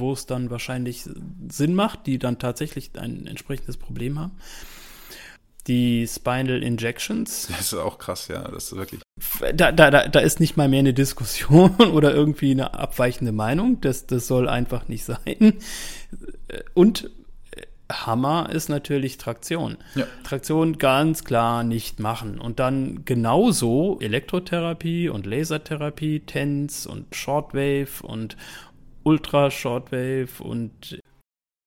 wo 0.00 0.12
es 0.12 0.26
dann 0.26 0.50
wahrscheinlich 0.50 1.04
Sinn 1.48 1.74
macht, 1.74 2.06
die 2.06 2.18
dann 2.18 2.38
tatsächlich 2.38 2.90
ein 2.98 3.26
entsprechendes 3.26 3.76
Problem 3.76 4.18
haben. 4.18 4.32
Die 5.66 6.08
Spinal 6.08 6.62
Injections. 6.62 7.48
Das 7.56 7.72
ist 7.72 7.74
auch 7.74 7.98
krass, 7.98 8.28
ja, 8.28 8.48
das 8.48 8.72
ist 8.72 8.76
wirklich. 8.76 9.02
Da, 9.54 9.70
da, 9.70 9.90
da, 9.90 10.08
da 10.08 10.20
ist 10.20 10.40
nicht 10.40 10.56
mal 10.56 10.68
mehr 10.68 10.80
eine 10.80 10.94
Diskussion 10.94 11.76
oder 11.92 12.14
irgendwie 12.14 12.50
eine 12.50 12.74
abweichende 12.74 13.32
Meinung. 13.32 13.80
Das, 13.80 14.06
das 14.06 14.26
soll 14.26 14.48
einfach 14.48 14.88
nicht 14.88 15.04
sein. 15.04 15.58
Und 16.74 17.10
Hammer 17.92 18.50
ist 18.50 18.68
natürlich 18.68 19.18
Traktion. 19.18 19.76
Ja. 19.94 20.06
Traktion 20.24 20.78
ganz 20.78 21.24
klar 21.24 21.64
nicht 21.64 22.00
machen. 22.00 22.38
Und 22.38 22.60
dann 22.60 23.04
genauso 23.04 23.98
Elektrotherapie 24.00 25.08
und 25.08 25.26
Lasertherapie, 25.26 26.20
TENS 26.20 26.86
und 26.86 27.14
Shortwave 27.14 28.02
und 28.02 28.36
Ultra 29.02 29.50
Shortwave 29.50 30.40
und 30.40 31.00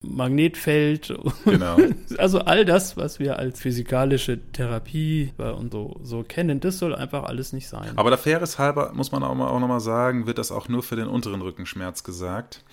Magnetfeld. 0.03 1.13
Genau. 1.45 1.77
Also 2.17 2.39
all 2.39 2.63
das, 2.63 2.95
was 2.95 3.19
wir 3.19 3.39
als 3.39 3.59
physikalische 3.59 4.39
Therapie 4.51 5.33
und 5.37 5.71
so, 5.71 5.99
so 6.03 6.23
kennen, 6.23 6.59
das 6.59 6.77
soll 6.77 6.93
einfach 6.93 7.23
alles 7.23 7.53
nicht 7.53 7.67
sein. 7.67 7.93
Aber 7.95 8.11
der 8.11 8.19
Faires 8.19 8.59
halber 8.59 8.91
muss 8.93 9.11
man 9.11 9.23
auch, 9.23 9.37
auch 9.39 9.59
nochmal 9.59 9.79
sagen, 9.79 10.27
wird 10.27 10.37
das 10.37 10.51
auch 10.51 10.67
nur 10.67 10.83
für 10.83 10.95
den 10.95 11.07
unteren 11.07 11.41
Rückenschmerz 11.41 12.03
gesagt. 12.03 12.63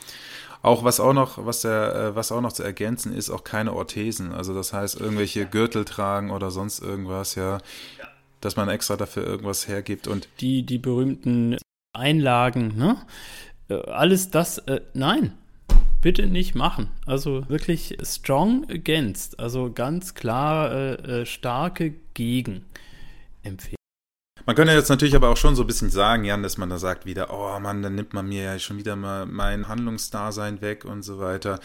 Auch 0.63 0.85
was 0.85 1.01
auch 1.01 1.15
noch, 1.15 1.45
was 1.47 1.63
der, 1.63 1.95
äh, 1.95 2.17
was 2.17 2.33
auch 2.33 2.43
noch 2.43 2.53
zu 2.53 2.63
ergänzen 2.63 3.15
ist, 3.15 3.31
auch 3.31 3.45
keine 3.45 3.73
Orthesen. 3.73 4.33
Also 4.33 4.53
das 4.55 4.75
heißt, 4.75 5.01
irgendwelche 5.01 5.47
Gürtel 5.47 5.87
tragen 5.87 6.31
oder 6.31 6.51
sonst 6.51 6.81
irgendwas, 6.81 7.35
ja, 7.35 7.59
dass 8.43 8.57
man 8.57 8.69
extra 8.69 8.97
dafür 8.97 9.25
irgendwas 9.27 9.69
hergibt 9.69 10.07
und 10.07 10.29
die, 10.41 10.65
die 10.65 10.79
berühmten 10.79 11.57
Einlagen, 11.93 12.77
ne? 12.77 12.97
Äh, 13.71 13.91
alles 13.91 14.31
das, 14.31 14.59
äh, 14.59 14.81
nein, 14.95 15.33
bitte 16.03 16.27
nicht 16.27 16.55
machen. 16.55 16.91
Also 17.07 17.49
wirklich 17.49 17.97
strong 18.03 18.69
against, 18.71 19.39
also 19.39 19.73
ganz 19.73 20.15
klar 20.15 20.73
äh, 20.73 21.21
äh 21.21 21.27
starke 21.27 21.95
Gegenempfehlung. 22.15 23.77
Man 24.47 24.57
könnte 24.57 24.73
jetzt 24.73 24.89
natürlich 24.89 25.15
aber 25.15 25.29
auch 25.29 25.37
schon 25.37 25.55
so 25.55 25.63
ein 25.63 25.67
bisschen 25.67 25.91
sagen, 25.91 26.25
Jan, 26.25 26.43
dass 26.43 26.57
man 26.57 26.71
da 26.71 26.79
sagt 26.79 27.05
wieder, 27.07 27.29
oh 27.31 27.61
Mann, 27.61 27.83
dann 27.83 27.95
nimmt 27.95 28.15
man 28.15 28.27
mir 28.27 28.43
ja 28.43 28.59
schon 28.59 28.79
wieder 28.79 28.97
mal 28.97 29.27
mein 29.27 29.69
Handlungsdasein 29.69 30.63
weg 30.63 30.85
und 30.85 31.03
so 31.03 31.21
weiter. 31.21 31.61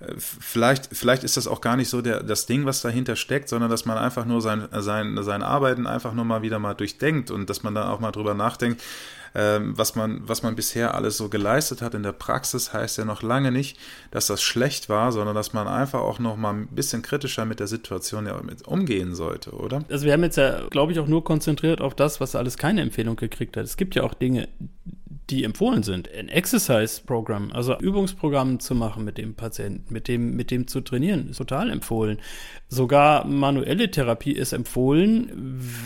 Äh, 0.00 0.14
vielleicht, 0.16 0.88
vielleicht 0.92 1.24
ist 1.24 1.36
das 1.36 1.48
auch 1.48 1.60
gar 1.60 1.76
nicht 1.76 1.88
so 1.88 2.00
der, 2.00 2.22
das 2.22 2.46
Ding, 2.46 2.64
was 2.64 2.82
dahinter 2.82 3.16
steckt, 3.16 3.48
sondern 3.48 3.68
dass 3.68 3.84
man 3.84 3.98
einfach 3.98 4.24
nur 4.24 4.40
sein, 4.40 4.68
sein, 4.72 5.22
sein 5.22 5.42
Arbeiten 5.42 5.86
einfach 5.86 6.14
nur 6.14 6.24
mal 6.24 6.42
wieder 6.42 6.58
mal 6.58 6.74
durchdenkt 6.74 7.30
und 7.30 7.50
dass 7.50 7.62
man 7.62 7.74
dann 7.74 7.88
auch 7.88 8.00
mal 8.00 8.12
drüber 8.12 8.34
nachdenkt, 8.34 8.80
ähm, 9.34 9.76
was, 9.76 9.94
man, 9.94 10.22
was 10.28 10.42
man 10.42 10.56
bisher 10.56 10.94
alles 10.94 11.16
so 11.16 11.28
geleistet 11.28 11.82
hat 11.82 11.94
in 11.94 12.02
der 12.02 12.12
Praxis, 12.12 12.72
heißt 12.72 12.98
ja 12.98 13.04
noch 13.04 13.22
lange 13.22 13.52
nicht, 13.52 13.78
dass 14.10 14.26
das 14.26 14.42
schlecht 14.42 14.88
war, 14.88 15.12
sondern 15.12 15.34
dass 15.34 15.52
man 15.52 15.68
einfach 15.68 16.00
auch 16.00 16.18
noch 16.18 16.36
mal 16.36 16.54
ein 16.54 16.68
bisschen 16.68 17.02
kritischer 17.02 17.44
mit 17.44 17.60
der 17.60 17.66
Situation 17.66 18.26
ja 18.26 18.40
mit 18.42 18.66
umgehen 18.66 19.14
sollte, 19.14 19.52
oder? 19.52 19.84
Also 19.90 20.06
wir 20.06 20.12
haben 20.12 20.22
jetzt 20.22 20.36
ja, 20.36 20.66
glaube 20.68 20.92
ich, 20.92 20.98
auch 20.98 21.06
nur 21.06 21.24
konzentriert 21.24 21.80
auf 21.80 21.94
das, 21.94 22.20
was 22.20 22.34
alles 22.34 22.58
keine 22.58 22.82
Empfehlung 22.82 23.16
gekriegt 23.16 23.56
hat. 23.56 23.64
Es 23.64 23.76
gibt 23.76 23.94
ja 23.94 24.02
auch 24.02 24.14
Dinge, 24.14 24.48
die 25.30 25.44
empfohlen 25.44 25.82
sind. 25.82 26.10
Ein 26.12 26.28
Exercise-Programm, 26.28 27.52
also 27.52 27.78
Übungsprogramm 27.78 28.60
zu 28.60 28.74
machen 28.74 29.04
mit 29.04 29.18
dem 29.18 29.34
Patienten, 29.34 29.92
mit 29.92 30.08
dem, 30.08 30.36
mit 30.36 30.50
dem 30.50 30.66
zu 30.66 30.80
trainieren, 30.80 31.30
ist 31.30 31.38
total 31.38 31.70
empfohlen. 31.70 32.18
Sogar 32.68 33.26
manuelle 33.26 33.90
Therapie 33.90 34.32
ist 34.32 34.52
empfohlen, 34.52 35.30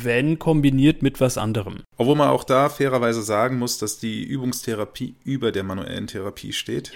wenn 0.03 0.39
kombiniert 0.39 1.03
mit 1.03 1.21
was 1.21 1.39
anderem. 1.39 1.83
Obwohl 1.97 2.17
man 2.17 2.29
auch 2.29 2.45
da 2.45 2.69
fairerweise 2.69 3.23
sagen 3.23 3.59
muss, 3.59 3.79
dass 3.79 3.99
die 3.99 4.25
Übungstherapie 4.25 5.17
über 5.25 5.53
der 5.53 5.65
manuellen 5.65 6.07
Therapie 6.07 6.53
steht. 6.53 6.93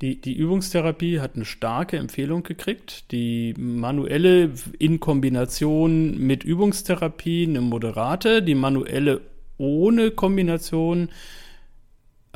Die, 0.00 0.20
die 0.20 0.34
Übungstherapie 0.34 1.18
hat 1.18 1.34
eine 1.34 1.44
starke 1.44 1.96
Empfehlung 1.96 2.44
gekriegt. 2.44 3.10
Die 3.10 3.54
manuelle 3.58 4.52
in 4.78 5.00
Kombination 5.00 6.18
mit 6.18 6.44
Übungstherapie 6.44 7.46
eine 7.48 7.60
moderate. 7.60 8.42
Die 8.42 8.54
manuelle 8.54 9.22
ohne 9.58 10.10
Kombination 10.10 11.10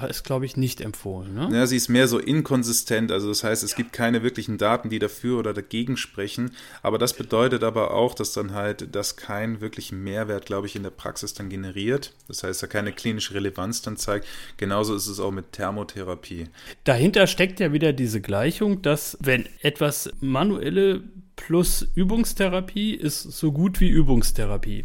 ist, 0.09 0.25
glaube 0.25 0.47
ich, 0.47 0.57
nicht 0.57 0.81
empfohlen. 0.81 1.35
Ne? 1.35 1.49
Ja, 1.53 1.67
sie 1.67 1.77
ist 1.77 1.89
mehr 1.89 2.09
so 2.09 2.19
inkonsistent. 2.19 3.13
Also 3.13 3.29
das 3.29 3.45
heißt, 3.45 3.63
es 3.63 3.73
ja. 3.73 3.77
gibt 3.77 3.93
keine 3.93 4.23
wirklichen 4.23 4.59
Daten, 4.59 4.91
die 4.91 4.99
dafür 4.99 5.39
oder 5.39 5.53
dagegen 5.53 5.97
sprechen. 5.97 6.53
Aber 6.83 6.99
das 6.99 7.15
bedeutet 7.15 7.63
aber 7.63 7.93
auch, 7.93 8.15
dass 8.15 8.33
dann 8.33 8.53
halt 8.53 8.95
das 8.95 9.17
keinen 9.17 9.61
wirklichen 9.61 10.03
Mehrwert, 10.03 10.47
glaube 10.47 10.67
ich, 10.67 10.77
in 10.77 10.83
der 10.83 10.91
Praxis 10.91 11.35
dann 11.35 11.49
generiert. 11.49 12.15
Das 12.29 12.43
heißt, 12.43 12.63
da 12.63 12.67
keine 12.67 12.93
klinische 12.93 13.35
Relevanz 13.35 13.83
dann 13.83 13.97
zeigt. 13.97 14.27
Genauso 14.57 14.95
ist 14.95 15.07
es 15.07 15.21
auch 15.21 15.31
mit 15.31 15.53
Thermotherapie. 15.53 16.47
Dahinter 16.85 17.27
steckt 17.27 17.61
ja 17.61 17.73
wieder 17.73 17.93
diese 17.93 18.21
Gleichung, 18.21 18.83
dass 18.83 19.19
wenn 19.21 19.49
etwas 19.61 20.11
manuelle 20.21 21.03
plus 21.37 21.87
Übungstherapie 21.95 22.95
ist 22.95 23.23
so 23.23 23.53
gut 23.53 23.81
wie 23.81 23.89
Übungstherapie 23.89 24.85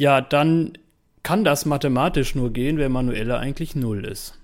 ja, 0.00 0.22
dann 0.22 0.78
kann 1.22 1.44
das 1.44 1.66
mathematisch 1.66 2.34
nur 2.34 2.54
gehen, 2.54 2.78
wenn 2.78 2.90
manuelle 2.90 3.36
eigentlich 3.36 3.76
null 3.76 4.06
ist. 4.06 4.38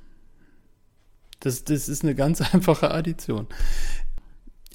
Das, 1.41 1.65
das 1.65 1.89
ist 1.89 2.03
eine 2.03 2.15
ganz 2.15 2.43
einfache 2.53 2.91
Addition. 2.91 3.47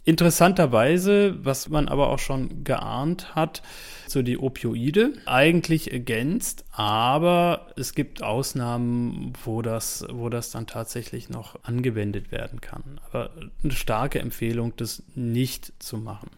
Interessanterweise, 0.05 1.37
was 1.45 1.69
man 1.69 1.87
aber 1.87 2.09
auch 2.09 2.17
schon 2.17 2.63
geahnt 2.63 3.35
hat, 3.35 3.61
so 4.07 4.23
die 4.23 4.39
Opioide 4.39 5.13
eigentlich 5.27 5.93
ergänzt, 5.93 6.65
aber 6.71 7.67
es 7.77 7.93
gibt 7.93 8.23
Ausnahmen, 8.23 9.33
wo 9.45 9.61
das, 9.61 10.03
wo 10.11 10.29
das 10.29 10.49
dann 10.49 10.65
tatsächlich 10.65 11.29
noch 11.29 11.63
angewendet 11.63 12.31
werden 12.31 12.59
kann. 12.59 12.99
Aber 13.05 13.29
eine 13.63 13.73
starke 13.73 14.17
Empfehlung, 14.17 14.75
das 14.77 15.03
nicht 15.13 15.73
zu 15.77 15.97
machen. 15.97 16.31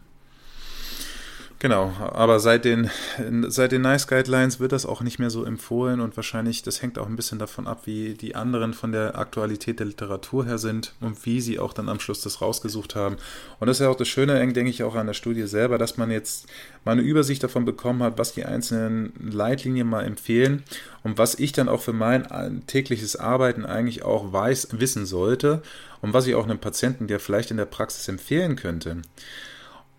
Genau, 1.60 1.92
aber 1.98 2.40
seit 2.40 2.66
den, 2.66 2.90
seit 3.48 3.72
den 3.72 3.80
NICE 3.82 4.06
Guidelines 4.06 4.60
wird 4.60 4.72
das 4.72 4.84
auch 4.84 5.00
nicht 5.00 5.18
mehr 5.18 5.30
so 5.30 5.44
empfohlen 5.44 6.00
und 6.00 6.14
wahrscheinlich, 6.14 6.62
das 6.62 6.82
hängt 6.82 6.98
auch 6.98 7.06
ein 7.06 7.16
bisschen 7.16 7.38
davon 7.38 7.66
ab, 7.66 7.82
wie 7.86 8.12
die 8.12 8.34
anderen 8.34 8.74
von 8.74 8.92
der 8.92 9.18
Aktualität 9.18 9.78
der 9.78 9.86
Literatur 9.86 10.44
her 10.44 10.58
sind 10.58 10.92
und 11.00 11.24
wie 11.24 11.40
sie 11.40 11.58
auch 11.58 11.72
dann 11.72 11.88
am 11.88 12.00
Schluss 12.00 12.20
das 12.20 12.42
rausgesucht 12.42 12.94
haben. 12.96 13.16
Und 13.60 13.68
das 13.68 13.78
ist 13.78 13.84
ja 13.84 13.88
auch 13.88 13.96
das 13.96 14.08
Schöne, 14.08 14.46
denke 14.52 14.68
ich, 14.68 14.82
auch 14.82 14.94
an 14.94 15.06
der 15.06 15.14
Studie 15.14 15.46
selber, 15.46 15.78
dass 15.78 15.96
man 15.96 16.10
jetzt 16.10 16.48
mal 16.84 16.92
eine 16.92 17.02
Übersicht 17.02 17.42
davon 17.42 17.64
bekommen 17.64 18.02
hat, 18.02 18.18
was 18.18 18.34
die 18.34 18.44
einzelnen 18.44 19.14
Leitlinien 19.18 19.88
mal 19.88 20.04
empfehlen 20.04 20.64
und 21.02 21.16
was 21.16 21.38
ich 21.38 21.52
dann 21.52 21.70
auch 21.70 21.80
für 21.80 21.94
mein 21.94 22.26
tägliches 22.66 23.16
Arbeiten 23.16 23.64
eigentlich 23.64 24.02
auch 24.02 24.32
weiß, 24.32 24.68
wissen 24.72 25.06
sollte 25.06 25.62
und 26.02 26.12
was 26.12 26.26
ich 26.26 26.34
auch 26.34 26.44
einem 26.44 26.58
Patienten, 26.58 27.06
der 27.06 27.20
vielleicht 27.20 27.50
in 27.50 27.56
der 27.56 27.64
Praxis 27.64 28.06
empfehlen 28.08 28.56
könnte. 28.56 28.98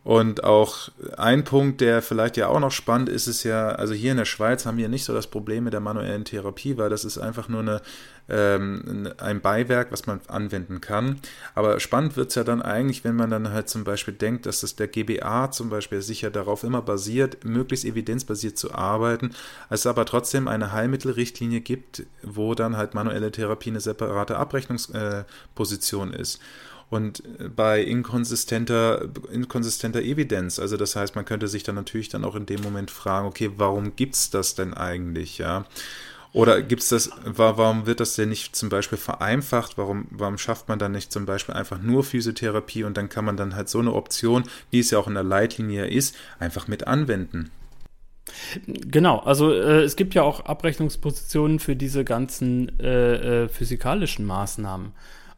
Und 0.05 0.43
auch 0.43 0.89
ein 1.17 1.43
Punkt, 1.45 1.81
der 1.81 2.03
vielleicht 2.03 2.37
ja 2.37 2.47
auch 2.47 2.59
noch 2.59 2.69
spannend 2.69 3.09
ist, 3.09 3.25
ist 3.25 3.41
ja, 3.41 3.69
also 3.69 3.95
hier 3.95 4.11
in 4.11 4.17
der 4.17 4.25
Schweiz 4.25 4.67
haben 4.67 4.77
wir 4.77 4.87
nicht 4.87 5.03
so 5.03 5.15
das 5.15 5.25
Problem 5.25 5.63
mit 5.63 5.73
der 5.73 5.79
manuellen 5.79 6.25
Therapie, 6.25 6.77
weil 6.77 6.91
das 6.91 7.05
ist 7.05 7.17
einfach 7.17 7.49
nur 7.49 7.61
eine, 7.61 7.81
ähm, 8.29 9.09
ein 9.17 9.41
Beiwerk, 9.41 9.91
was 9.91 10.05
man 10.05 10.21
anwenden 10.27 10.79
kann. 10.79 11.19
Aber 11.55 11.79
spannend 11.79 12.17
wird 12.17 12.29
es 12.29 12.35
ja 12.35 12.43
dann 12.43 12.61
eigentlich, 12.61 13.03
wenn 13.03 13.15
man 13.15 13.31
dann 13.31 13.51
halt 13.51 13.67
zum 13.67 13.83
Beispiel 13.83 14.13
denkt, 14.13 14.45
dass 14.45 14.61
das 14.61 14.75
der 14.75 14.89
GBA 14.89 15.49
zum 15.49 15.71
Beispiel 15.71 16.03
sicher 16.03 16.29
darauf 16.29 16.63
immer 16.63 16.83
basiert, 16.83 17.43
möglichst 17.43 17.83
evidenzbasiert 17.83 18.59
zu 18.59 18.75
arbeiten, 18.75 19.31
es 19.71 19.87
aber 19.87 20.05
trotzdem 20.05 20.47
eine 20.47 20.71
Heilmittelrichtlinie 20.71 21.61
gibt, 21.61 22.03
wo 22.21 22.53
dann 22.53 22.77
halt 22.77 22.93
manuelle 22.93 23.31
Therapie 23.31 23.71
eine 23.71 23.79
separate 23.79 24.37
Abrechnungsposition 24.37 26.13
äh, 26.13 26.21
ist 26.21 26.39
und 26.89 27.23
bei 27.55 27.81
inkonsistenter, 27.81 29.09
inkonsistenter 29.31 30.01
Evidenz. 30.01 30.59
Also 30.59 30.77
das 30.77 30.95
heißt, 30.95 31.15
man 31.15 31.25
könnte 31.25 31.47
sich 31.47 31.63
dann 31.63 31.75
natürlich 31.75 32.09
dann 32.09 32.23
auch 32.23 32.35
in 32.35 32.45
dem 32.45 32.61
Moment 32.61 32.91
fragen, 32.91 33.27
okay, 33.27 33.51
warum 33.57 33.95
gibt 33.95 34.15
es 34.15 34.29
das 34.29 34.55
denn 34.55 34.73
eigentlich, 34.73 35.37
ja? 35.37 35.65
Oder 36.35 36.61
gibt 36.61 36.81
es 36.81 36.89
das, 36.89 37.11
warum 37.23 37.85
wird 37.85 38.01
das 38.01 38.15
denn 38.15 38.27
nicht 38.27 38.57
zum 38.57 38.67
Beispiel 38.67 38.97
vereinfacht? 38.97 39.77
Warum, 39.77 40.07
warum 40.11 40.37
schafft 40.37 40.67
man 40.67 40.77
dann 40.77 40.91
nicht 40.91 41.09
zum 41.09 41.25
Beispiel 41.25 41.55
einfach 41.55 41.81
nur 41.81 42.03
Physiotherapie 42.03 42.83
und 42.83 42.97
dann 42.97 43.07
kann 43.07 43.23
man 43.23 43.37
dann 43.37 43.55
halt 43.55 43.69
so 43.69 43.79
eine 43.79 43.93
Option, 43.93 44.43
wie 44.69 44.79
es 44.79 44.91
ja 44.91 44.99
auch 44.99 45.07
in 45.07 45.13
der 45.13 45.23
Leitlinie 45.23 45.87
ist, 45.87 46.13
einfach 46.37 46.67
mit 46.67 46.87
anwenden? 46.87 47.51
Genau, 48.67 49.19
also 49.19 49.53
äh, 49.53 49.83
es 49.83 49.95
gibt 49.95 50.13
ja 50.13 50.23
auch 50.23 50.41
Abrechnungspositionen 50.41 51.59
für 51.59 51.77
diese 51.77 52.03
ganzen 52.03 52.79
äh, 52.79 53.43
äh, 53.43 53.47
physikalischen 53.47 54.25
Maßnahmen. 54.25 54.91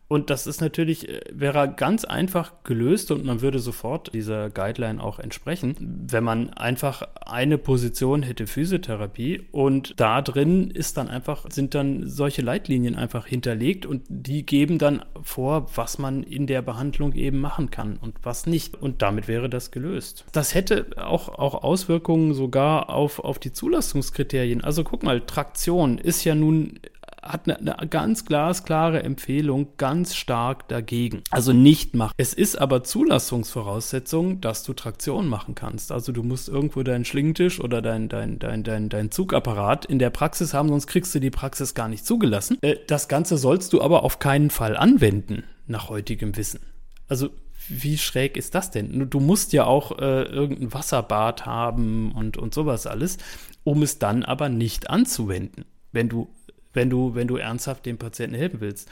Und 0.07 0.29
das 0.29 0.47
ist 0.47 0.61
natürlich, 0.61 1.09
äh, 1.09 1.21
wäre 1.31 1.73
ganz 1.75 2.05
einfach 2.05 2.63
gelöst 2.63 3.11
und 3.11 3.25
man 3.25 3.41
würde 3.41 3.59
sofort 3.59 4.13
dieser 4.13 4.49
Guideline 4.49 5.03
auch 5.03 5.19
entsprechen, 5.19 5.75
wenn 6.09 6.23
man 6.23 6.51
einfach 6.51 7.03
eine 7.25 7.57
Position 7.57 8.23
hätte 8.23 8.47
Physiotherapie 8.47 9.47
und 9.51 9.93
da 9.97 10.21
drin 10.21 10.71
ist 10.71 10.97
dann 10.97 11.09
einfach, 11.09 11.45
sind 11.51 11.75
dann 11.75 12.07
solche 12.07 12.41
Leitlinien 12.41 12.95
einfach 12.95 13.27
hinterlegt 13.27 13.85
und 13.85 14.03
die 14.07 14.45
geben 14.45 14.77
dann 14.77 15.03
vor, 15.21 15.67
was 15.75 15.97
man 15.97 16.23
in 16.23 16.47
der 16.47 16.61
Behandlung 16.61 17.13
eben 17.13 17.39
machen 17.39 17.69
kann 17.69 17.97
und 17.97 18.15
was 18.23 18.45
nicht. 18.45 18.81
Und 18.81 19.01
damit 19.01 19.27
wäre 19.27 19.49
das 19.49 19.71
gelöst. 19.71 20.25
Das 20.31 20.53
hätte 20.53 20.87
auch, 20.97 21.29
auch 21.29 21.63
Auswirkungen 21.63 22.33
sogar 22.33 22.89
auf, 22.89 23.19
auf 23.19 23.39
die 23.39 23.51
Zulassungskriterien. 23.51 24.63
Also 24.63 24.83
guck 24.83 25.03
mal, 25.03 25.21
Traktion 25.21 25.97
ist 25.97 26.23
ja 26.23 26.35
nun 26.35 26.79
hat 27.27 27.47
eine, 27.47 27.77
eine 27.77 27.87
ganz 27.87 28.25
glasklare 28.25 29.03
Empfehlung 29.03 29.69
ganz 29.77 30.15
stark 30.15 30.67
dagegen. 30.67 31.21
Also 31.29 31.53
nicht 31.53 31.95
machen. 31.95 32.13
Es 32.17 32.33
ist 32.33 32.57
aber 32.57 32.83
Zulassungsvoraussetzung, 32.83 34.41
dass 34.41 34.63
du 34.63 34.73
Traktion 34.73 35.27
machen 35.27 35.55
kannst. 35.55 35.91
Also 35.91 36.11
du 36.11 36.23
musst 36.23 36.49
irgendwo 36.49 36.83
deinen 36.83 37.05
Schlingentisch 37.05 37.59
oder 37.59 37.81
dein, 37.81 38.09
dein, 38.09 38.39
dein, 38.39 38.63
dein, 38.63 38.89
dein 38.89 39.11
Zugapparat 39.11 39.85
in 39.85 39.99
der 39.99 40.09
Praxis 40.09 40.53
haben, 40.53 40.69
sonst 40.69 40.87
kriegst 40.87 41.13
du 41.15 41.19
die 41.19 41.31
Praxis 41.31 41.73
gar 41.73 41.87
nicht 41.87 42.05
zugelassen. 42.05 42.57
Äh, 42.61 42.77
das 42.87 43.07
Ganze 43.07 43.37
sollst 43.37 43.73
du 43.73 43.81
aber 43.81 44.03
auf 44.03 44.19
keinen 44.19 44.49
Fall 44.49 44.77
anwenden, 44.77 45.43
nach 45.67 45.89
heutigem 45.89 46.35
Wissen. 46.37 46.59
Also 47.07 47.29
wie 47.69 47.97
schräg 47.97 48.37
ist 48.37 48.55
das 48.55 48.71
denn? 48.71 49.09
Du 49.09 49.19
musst 49.19 49.53
ja 49.53 49.65
auch 49.65 49.97
äh, 49.99 50.23
irgendein 50.23 50.73
Wasserbad 50.73 51.45
haben 51.45 52.11
und, 52.13 52.37
und 52.37 52.53
sowas 52.53 52.87
alles, 52.87 53.17
um 53.63 53.83
es 53.83 53.99
dann 53.99 54.23
aber 54.23 54.49
nicht 54.49 54.89
anzuwenden. 54.89 55.65
Wenn 55.91 56.09
du 56.09 56.29
wenn 56.77 56.89
du, 56.89 57.15
wenn 57.15 57.27
du 57.27 57.35
ernsthaft 57.35 57.85
dem 57.85 57.97
Patienten 57.97 58.37
helfen 58.37 58.61
willst. 58.61 58.87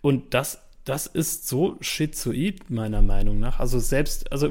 Und 0.00 0.34
das, 0.34 0.60
das 0.84 1.06
ist 1.06 1.46
so 1.46 1.76
schizoid, 1.80 2.70
meiner 2.70 3.02
Meinung 3.02 3.38
nach. 3.38 3.60
Also 3.60 3.78
selbst, 3.78 4.32
also 4.32 4.50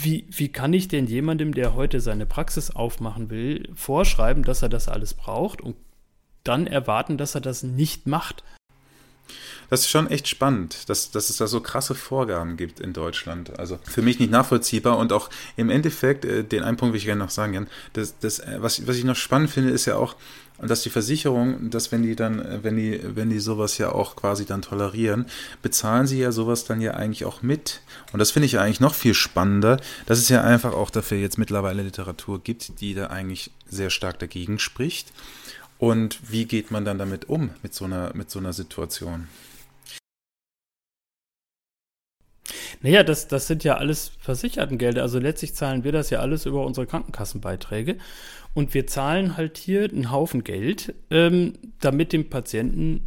wie, 0.00 0.26
wie 0.30 0.48
kann 0.48 0.72
ich 0.72 0.88
denn 0.88 1.06
jemandem, 1.06 1.52
der 1.54 1.74
heute 1.74 2.00
seine 2.00 2.26
Praxis 2.26 2.70
aufmachen 2.70 3.30
will, 3.30 3.68
vorschreiben, 3.74 4.42
dass 4.42 4.62
er 4.62 4.70
das 4.70 4.88
alles 4.88 5.14
braucht 5.14 5.60
und 5.60 5.76
dann 6.44 6.66
erwarten, 6.66 7.18
dass 7.18 7.34
er 7.34 7.42
das 7.42 7.62
nicht 7.62 8.06
macht? 8.06 8.42
das 9.70 9.80
ist 9.80 9.90
schon 9.90 10.08
echt 10.08 10.28
spannend, 10.28 10.88
dass, 10.88 11.10
dass 11.10 11.30
es 11.30 11.36
da 11.38 11.46
so 11.46 11.60
krasse 11.60 11.94
Vorgaben 11.94 12.56
gibt 12.56 12.80
in 12.80 12.92
Deutschland. 12.92 13.58
Also 13.58 13.78
für 13.84 14.02
mich 14.02 14.18
nicht 14.18 14.30
nachvollziehbar 14.30 14.98
und 14.98 15.12
auch 15.12 15.30
im 15.56 15.70
Endeffekt, 15.70 16.24
äh, 16.24 16.44
den 16.44 16.62
einen 16.62 16.76
Punkt 16.76 16.92
will 16.92 16.98
ich 16.98 17.06
gerne 17.06 17.22
noch 17.22 17.30
sagen, 17.30 17.54
Jan, 17.54 17.66
das, 17.92 18.18
das, 18.18 18.38
äh, 18.38 18.58
was, 18.60 18.86
was 18.86 18.96
ich 18.96 19.04
noch 19.04 19.16
spannend 19.16 19.50
finde, 19.50 19.70
ist 19.70 19.86
ja 19.86 19.96
auch, 19.96 20.16
dass 20.62 20.82
die 20.82 20.90
Versicherung, 20.90 21.70
dass 21.70 21.92
wenn 21.92 22.02
die 22.02 22.16
dann, 22.16 22.40
äh, 22.40 22.58
wenn 22.62 22.76
die, 22.76 23.00
wenn 23.02 23.30
die 23.30 23.40
sowas 23.40 23.78
ja 23.78 23.92
auch 23.92 24.16
quasi 24.16 24.46
dann 24.46 24.62
tolerieren, 24.62 25.26
bezahlen 25.62 26.06
sie 26.06 26.18
ja 26.18 26.32
sowas 26.32 26.64
dann 26.64 26.80
ja 26.80 26.94
eigentlich 26.94 27.24
auch 27.24 27.42
mit. 27.42 27.82
Und 28.12 28.18
das 28.18 28.30
finde 28.30 28.46
ich 28.46 28.58
eigentlich 28.58 28.80
noch 28.80 28.94
viel 28.94 29.14
spannender, 29.14 29.78
dass 30.06 30.18
es 30.18 30.28
ja 30.28 30.42
einfach 30.42 30.72
auch 30.72 30.90
dafür 30.90 31.18
jetzt 31.18 31.38
mittlerweile 31.38 31.82
Literatur 31.82 32.42
gibt, 32.42 32.80
die 32.80 32.94
da 32.94 33.08
eigentlich 33.08 33.50
sehr 33.68 33.90
stark 33.90 34.18
dagegen 34.18 34.58
spricht. 34.58 35.12
Und 35.78 36.18
wie 36.30 36.46
geht 36.46 36.70
man 36.70 36.84
dann 36.84 36.98
damit 36.98 37.28
um, 37.28 37.50
mit 37.62 37.74
so 37.74 37.84
einer, 37.84 38.12
mit 38.14 38.30
so 38.30 38.38
einer 38.38 38.52
Situation? 38.52 39.28
Naja, 42.82 43.02
das, 43.02 43.28
das 43.28 43.46
sind 43.46 43.64
ja 43.64 43.76
alles 43.76 44.12
Versichertengelder. 44.20 45.02
Also 45.02 45.18
letztlich 45.18 45.54
zahlen 45.54 45.84
wir 45.84 45.92
das 45.92 46.10
ja 46.10 46.20
alles 46.20 46.46
über 46.46 46.64
unsere 46.64 46.86
Krankenkassenbeiträge. 46.86 47.96
Und 48.54 48.72
wir 48.74 48.86
zahlen 48.86 49.36
halt 49.36 49.58
hier 49.58 49.84
einen 49.84 50.10
Haufen 50.10 50.42
Geld, 50.42 50.94
ähm, 51.10 51.54
damit 51.80 52.12
dem 52.12 52.30
Patienten 52.30 53.06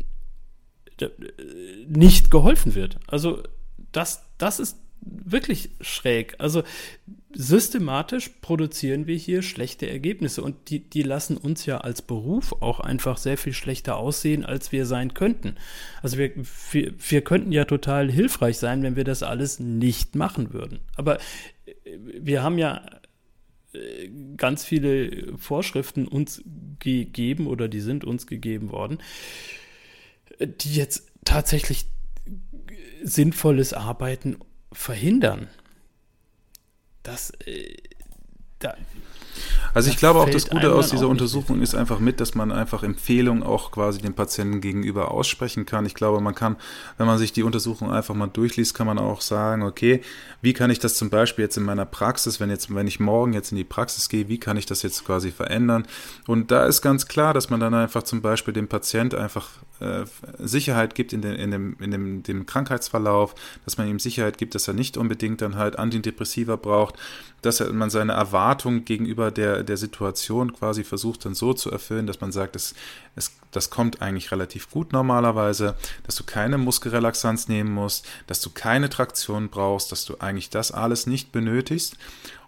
äh, 1.00 1.08
nicht 1.88 2.30
geholfen 2.30 2.76
wird. 2.76 2.98
Also 3.08 3.42
das, 3.92 4.26
das 4.38 4.60
ist 4.60 4.78
wirklich 5.02 5.70
schräg. 5.82 6.36
Also 6.40 6.64
systematisch 7.32 8.30
produzieren 8.42 9.08
wir 9.08 9.16
hier 9.16 9.42
schlechte 9.42 9.90
Ergebnisse 9.90 10.42
und 10.42 10.70
die, 10.70 10.80
die 10.80 11.04
lassen 11.04 11.38
uns 11.38 11.66
ja 11.66 11.80
als 11.80 12.02
Beruf 12.02 12.54
auch 12.62 12.80
einfach 12.80 13.18
sehr 13.18 13.38
viel 13.38 13.54
schlechter 13.54 13.98
aussehen, 13.98 14.46
als 14.46 14.72
wir 14.72 14.86
sein 14.86 15.14
könnten. 15.14 15.56
Also 16.02 16.18
wir, 16.18 16.32
wir, 16.72 16.94
wir 16.98 17.22
könnten 17.22 17.52
ja 17.52 17.66
total 17.66 18.12
hilfreich 18.12 18.58
sein, 18.58 18.82
wenn 18.84 18.96
wir 18.96 19.04
das 19.04 19.24
alles 19.24 19.60
nicht 19.60 20.16
machen 20.16 20.54
würden. 20.54 20.80
Aber 20.96 21.18
äh, 21.66 21.98
wir 22.20 22.42
haben 22.42 22.58
ja 22.58 22.84
äh, 23.74 24.10
ganz 24.36 24.66
viele 24.66 25.38
Vorschriften 25.38 26.08
uns 26.08 26.44
gegeben 26.80 27.48
oder 27.48 27.68
die 27.68 27.82
sind 27.82 28.04
uns 28.04 28.26
gegeben 28.26 28.72
worden, 28.72 29.00
die 30.40 30.74
jetzt 30.74 31.12
tatsächlich 31.26 31.86
sinnvolles 33.04 33.74
Arbeiten 33.74 34.38
verhindern. 34.72 35.50
Das, 37.04 37.32
äh, 37.46 37.78
da, 38.60 38.76
also 39.74 39.90
ich 39.90 39.98
glaube 39.98 40.20
auch, 40.20 40.30
das 40.30 40.50
Gute 40.50 40.74
aus 40.74 40.90
dieser 40.90 41.08
Untersuchung 41.08 41.62
ist 41.62 41.76
einfach 41.76 42.00
mit, 42.00 42.20
dass 42.20 42.36
man 42.36 42.52
einfach 42.52 42.84
Empfehlungen 42.84 43.44
auch 43.44 43.72
quasi 43.72 44.00
dem 44.02 44.14
Patienten 44.14 44.62
gegenüber 44.62 45.12
aussprechen 45.12 45.66
kann. 45.66 45.86
Ich 45.86 45.94
glaube, 45.94 46.22
man 46.22 46.36
kann, 46.36 46.56
wenn 46.98 47.08
man 47.08 47.18
sich 47.18 47.34
die 47.34 47.44
Untersuchung 47.44 47.92
einfach 47.92 48.16
mal 48.16 48.28
durchliest, 48.28 48.74
kann 48.74 48.88
man 48.88 48.98
auch 48.98 49.22
sagen, 49.22 49.64
okay, 49.64 50.02
wie 50.42 50.54
kann 50.54 50.70
ich 50.72 50.80
das 50.80 50.96
zum 50.96 51.10
Beispiel 51.10 51.44
jetzt 51.44 51.58
in 51.58 51.64
meiner 51.64 51.86
Praxis, 51.86 52.40
wenn 52.40 52.50
jetzt, 52.50 52.74
wenn 52.74 52.88
ich 52.88 53.00
morgen 53.00 53.34
jetzt 53.34 53.52
in 53.52 53.58
die 53.58 53.64
Praxis 53.64 54.10
gehe, 54.10 54.28
wie 54.28 54.40
kann 54.40 54.58
ich 54.58 54.66
das 54.66 54.82
jetzt 54.82 55.06
quasi 55.06 55.32
verändern? 55.32 55.86
Und 56.28 56.52
da 56.52 56.66
ist 56.66 56.82
ganz 56.82 57.08
klar, 57.08 57.34
dass 57.34 57.50
man 57.50 57.60
dann 57.60 57.74
einfach 57.74 58.04
zum 58.04 58.22
Beispiel 58.22 58.54
dem 58.54 58.68
Patient 58.68 59.14
einfach 59.14 59.50
äh, 59.80 60.06
Sicherheit 60.40 60.96
gibt 60.96 61.14
in, 61.14 61.22
den, 61.22 61.36
in, 61.36 61.52
dem, 61.52 61.78
in 61.80 61.92
dem, 61.92 62.24
dem 62.24 62.46
Krankheitsverlauf, 62.46 63.36
dass 63.66 63.78
man 63.78 63.88
ihm 63.88 64.00
Sicherheit 64.00 64.38
gibt, 64.38 64.56
dass 64.56 64.68
er 64.68 64.74
nicht 64.74 64.98
unbedingt 64.98 65.42
dann 65.42 65.56
halt 65.56 65.80
Antidepressiva 65.80 66.56
braucht, 66.56 66.96
dass 67.42 67.60
er, 67.60 67.72
man 67.74 67.90
seine 67.90 68.14
Erwartung 68.14 68.86
gegenüber 68.86 69.32
der, 69.32 69.64
der 69.64 69.78
Situation 69.78 70.54
quasi 70.54 70.84
versucht 70.84 71.26
dann 71.26 71.36
so 71.36 71.54
zu 71.54 71.72
erfüllen, 71.72 72.08
dass 72.08 72.22
man 72.22 72.32
sagt, 72.32 72.56
es, 72.56 72.74
es, 73.16 73.39
das 73.52 73.70
kommt 73.70 74.02
eigentlich 74.02 74.32
relativ 74.32 74.70
gut 74.70 74.94
normalerweise, 74.94 75.76
dass 76.04 76.16
du 76.16 76.24
keine 76.24 76.58
Muskelrelaxanz 76.58 77.48
nehmen 77.48 77.72
musst, 77.72 78.08
dass 78.28 78.42
du 78.42 78.50
keine 78.50 78.90
Traktion 78.90 79.50
brauchst, 79.50 79.92
dass 79.92 80.06
du 80.06 80.18
eigentlich 80.20 80.50
das 80.50 80.72
alles 80.72 81.08
nicht 81.08 81.32
benötigst 81.32 81.98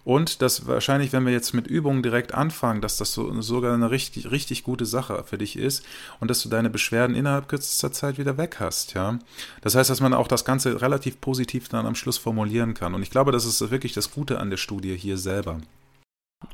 und 0.04 0.42
dass 0.42 0.66
wahrscheinlich, 0.66 1.12
wenn 1.12 1.24
wir 1.24 1.32
jetzt 1.32 1.54
mit 1.54 1.66
Übungen 1.66 2.02
direkt 2.02 2.34
anfangen, 2.34 2.80
dass 2.80 2.96
das 2.96 3.12
so, 3.12 3.40
sogar 3.40 3.72
eine 3.74 3.90
richtig, 3.90 4.30
richtig 4.30 4.64
gute 4.64 4.84
Sache 4.84 5.22
für 5.24 5.38
dich 5.38 5.56
ist 5.56 5.84
und 6.18 6.28
dass 6.28 6.42
du 6.42 6.48
deine 6.48 6.70
Beschwerden 6.70 7.14
innerhalb 7.14 7.48
kürzester 7.48 7.92
Zeit 7.92 8.18
wieder 8.18 8.36
weg 8.36 8.56
hast, 8.58 8.94
ja. 8.94 9.18
Das 9.60 9.74
heißt, 9.74 9.90
dass 9.90 10.00
man 10.00 10.14
auch 10.14 10.26
das 10.26 10.44
Ganze 10.44 10.80
relativ 10.80 11.20
positiv 11.20 11.68
dann 11.68 11.86
am 11.86 11.94
Schluss 11.94 12.18
formulieren 12.18 12.74
kann. 12.74 12.94
Und 12.94 13.02
ich 13.02 13.10
glaube, 13.10 13.30
das 13.30 13.44
ist 13.44 13.70
wirklich 13.70 13.92
das 13.92 14.10
Gute 14.10 14.40
an 14.40 14.50
der 14.50 14.56
Studie 14.56 14.96
hier 14.96 15.18
selber. 15.18 15.60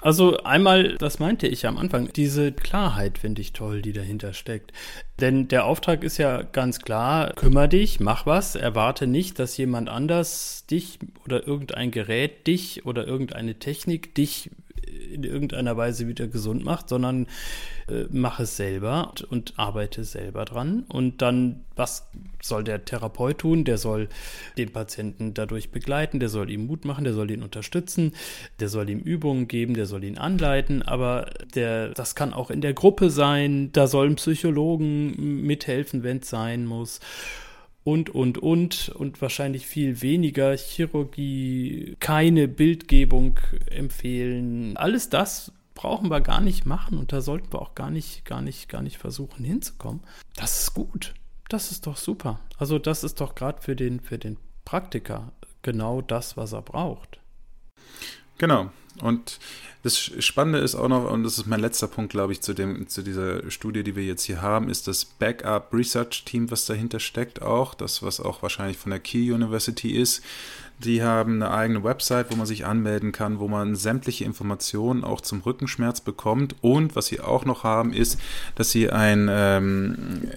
Also 0.01 0.39
einmal, 0.39 0.97
das 0.97 1.19
meinte 1.19 1.47
ich 1.47 1.67
am 1.67 1.79
Anfang, 1.79 2.13
diese 2.13 2.53
Klarheit 2.53 3.19
finde 3.19 3.41
ich 3.41 3.53
toll, 3.53 3.83
die 3.83 3.93
dahinter 3.93 4.33
steckt. 4.33 4.73
Denn 5.21 5.49
der 5.49 5.65
Auftrag 5.65 6.05
ist 6.05 6.19
ja 6.19 6.43
ganz 6.43 6.79
klar, 6.81 7.33
kümmere 7.35 7.69
dich, 7.69 7.99
mach 7.99 8.25
was, 8.25 8.55
erwarte 8.55 9.07
nicht, 9.07 9.39
dass 9.39 9.57
jemand 9.57 9.89
anders 9.89 10.65
dich 10.67 10.99
oder 11.25 11.47
irgendein 11.47 11.91
Gerät 11.91 12.47
dich 12.47 12.87
oder 12.87 13.07
irgendeine 13.07 13.59
Technik 13.59 14.15
dich 14.15 14.51
in 15.13 15.25
irgendeiner 15.25 15.77
Weise 15.77 16.09
wieder 16.09 16.27
gesund 16.27 16.65
macht, 16.65 16.89
sondern 16.89 17.27
äh, 17.89 18.05
mach 18.11 18.41
es 18.41 18.57
selber 18.57 19.09
und, 19.09 19.23
und, 19.25 19.55
arbeite 19.57 20.05
selber 20.05 20.45
dran. 20.45 20.85
Und 20.89 21.23
dann, 21.23 21.65
was 21.77 22.09
soll 22.43 22.65
der 22.65 22.85
Therapeut 22.85 23.39
tun? 23.39 23.65
Der 23.65 23.79
soll 23.79 24.09
den 24.57 24.71
Patienten 24.71 25.35
dadurch 25.35 25.71
begleiten, 25.71 26.21
der 26.21 26.29
soll 26.29 26.51
ihm 26.51 26.67
Mut 26.67 26.85
machen, 26.85 27.05
der 27.05 27.15
soll 27.15 27.31
ihn 27.31 27.43
unterstützen, 27.43 28.13
der 28.61 28.69
soll 28.69 28.91
ihm 28.91 29.01
Übungen 29.01 29.49
geben, 29.49 29.75
der 29.75 29.87
soll 29.87 30.05
ihn 30.05 30.19
anleiten, 30.19 30.83
aber 30.83 31.31
der, 31.55 31.91
das 31.91 32.15
kann 32.15 32.35
auch 32.35 32.51
in 32.51 32.61
der 32.61 32.75
Gruppe 32.75 33.11
sein, 33.11 33.71
da 33.73 33.87
sollen 33.87 34.17
Psychologen 34.17 35.08
mithelfen, 35.17 36.03
wenn 36.03 36.19
es 36.19 36.31
sein 36.31 36.67
muss 36.67 37.01
und, 37.85 38.11
und, 38.11 38.39
und 38.39 38.91
und 38.91 39.23
wahrscheinlich 39.23 39.67
viel 39.67 40.03
weniger 40.03 40.57
Chirurgie, 40.57 41.97
keine 42.01 42.47
Bildgebung 42.47 43.41
empfehlen. 43.71 44.77
Alles 44.77 45.09
das 45.09 45.53
brauchen 45.75 46.11
wir 46.11 46.21
gar 46.21 46.41
nicht 46.41 46.67
machen 46.67 46.99
und 46.99 47.13
da 47.13 47.21
sollten 47.21 47.53
wir 47.53 47.63
auch 47.63 47.75
gar 47.75 47.91
nicht, 47.91 48.25
gar 48.25 48.43
nicht, 48.43 48.69
gar 48.69 48.83
nicht 48.83 48.99
versuchen 48.99 49.45
hinzukommen. 49.45 50.03
Das 50.37 50.61
ist 50.61 50.75
gut. 50.75 51.15
Das 51.49 51.71
ist 51.71 51.87
doch 51.87 51.97
super. 51.97 52.41
Also 52.59 52.79
das 52.79 53.05
ist 53.05 53.21
doch 53.23 53.35
gerade 53.35 53.63
für 53.63 53.75
den, 53.75 54.01
für 54.01 54.19
den 54.19 54.37
Praktiker 54.67 55.33
genau 55.63 56.03
das, 56.03 56.37
was 56.37 56.53
er 56.53 56.63
braucht. 56.63 57.21
Genau. 58.39 58.71
Und 59.01 59.39
das 59.85 59.97
Spannende 59.97 60.59
ist 60.59 60.75
auch 60.75 60.89
noch, 60.89 61.09
und 61.11 61.23
das 61.23 61.39
ist 61.39 61.47
mein 61.47 61.61
letzter 61.61 61.87
Punkt, 61.87 62.11
glaube 62.11 62.33
ich, 62.33 62.41
zu, 62.41 62.53
dem, 62.53 62.89
zu 62.89 63.03
dieser 63.03 63.49
Studie, 63.51 63.85
die 63.85 63.95
wir 63.95 64.05
jetzt 64.05 64.25
hier 64.25 64.43
haben, 64.43 64.69
ist 64.69 64.89
das 64.89 65.05
Backup 65.05 65.73
Research 65.73 66.25
Team, 66.25 66.51
was 66.51 66.67
dahinter 66.67 66.99
steckt, 66.99 67.43
auch. 67.43 67.75
Das, 67.75 68.03
was 68.03 68.21
auch 68.21 68.43
wahrscheinlich 68.43 68.77
von 68.77 68.91
der 68.91 68.99
Key 68.99 69.33
University 69.33 69.93
ist. 69.93 70.23
Die 70.81 71.03
haben 71.03 71.43
eine 71.43 71.53
eigene 71.53 71.83
Website, 71.85 72.31
wo 72.31 72.37
man 72.37 72.47
sich 72.47 72.65
anmelden 72.67 73.13
kann, 73.13 73.39
wo 73.41 73.49
man 73.49 73.77
sämtliche 73.77 74.25
Informationen 74.25 75.05
auch 75.05 75.21
zum 75.21 75.41
Rückenschmerz 75.41 76.01
bekommt. 76.01 76.57
Und 76.61 76.97
was 76.97 77.07
sie 77.07 77.21
auch 77.21 77.45
noch 77.45 77.65
haben, 77.65 77.93
ist, 77.93 78.19
dass 78.55 78.71
sie 78.71 78.91
ein 78.91 79.29
ähm, 79.31 80.31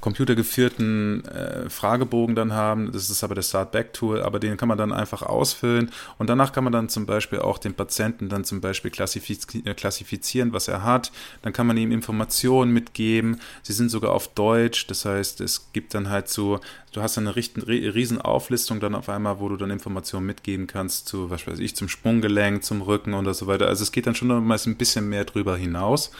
computergeführten 0.00 1.24
äh, 1.24 1.68
Fragebogen 1.68 2.34
dann 2.36 2.52
haben. 2.52 2.92
Das 2.92 3.10
ist 3.10 3.24
aber 3.24 3.34
das 3.34 3.48
Start-Back-Tool, 3.48 4.22
aber 4.22 4.38
den 4.38 4.56
kann 4.56 4.68
man 4.68 4.78
dann 4.78 4.92
einfach 4.92 5.22
ausfüllen 5.22 5.90
und 6.18 6.28
danach 6.30 6.52
kann 6.52 6.64
man 6.64 6.72
dann 6.72 6.88
zum 6.88 7.06
Beispiel 7.06 7.40
auch 7.40 7.58
den 7.58 7.74
Patienten 7.74 8.28
dann 8.28 8.44
zum 8.44 8.60
Beispiel 8.60 8.90
klassifiz 8.90 9.46
äh, 9.64 9.74
klassifizieren, 9.74 10.52
was 10.52 10.68
er 10.68 10.84
hat. 10.84 11.10
Dann 11.42 11.52
kann 11.52 11.66
man 11.66 11.76
ihm 11.76 11.90
Informationen 11.90 12.72
mitgeben. 12.72 13.40
Sie 13.62 13.72
sind 13.72 13.90
sogar 13.90 14.12
auf 14.12 14.28
Deutsch, 14.28 14.86
das 14.86 15.04
heißt, 15.04 15.40
es 15.40 15.72
gibt 15.72 15.94
dann 15.94 16.08
halt 16.10 16.28
so, 16.28 16.60
du 16.92 17.02
hast 17.02 17.18
eine 17.18 17.34
riesen 17.34 18.20
Auflistung 18.20 18.80
dann 18.80 18.94
auf 18.94 19.08
einmal, 19.08 19.40
wo 19.40 19.48
du 19.48 19.56
dann 19.56 19.70
Informationen 19.70 20.26
mitgeben 20.26 20.66
kannst 20.66 21.08
zu, 21.08 21.30
was 21.30 21.46
weiß 21.46 21.58
ich, 21.58 21.74
zum 21.74 21.88
Sprunggelenk, 21.88 22.62
zum 22.62 22.82
Rücken 22.82 23.14
und 23.14 23.32
so 23.34 23.46
weiter. 23.46 23.66
Also 23.66 23.82
es 23.82 23.92
geht 23.92 24.06
dann 24.06 24.14
schon 24.14 24.28
mal 24.28 24.58
ein 24.64 24.76
bisschen 24.76 25.08
mehr 25.08 25.24
drüber 25.24 25.56
hinaus. 25.56 26.10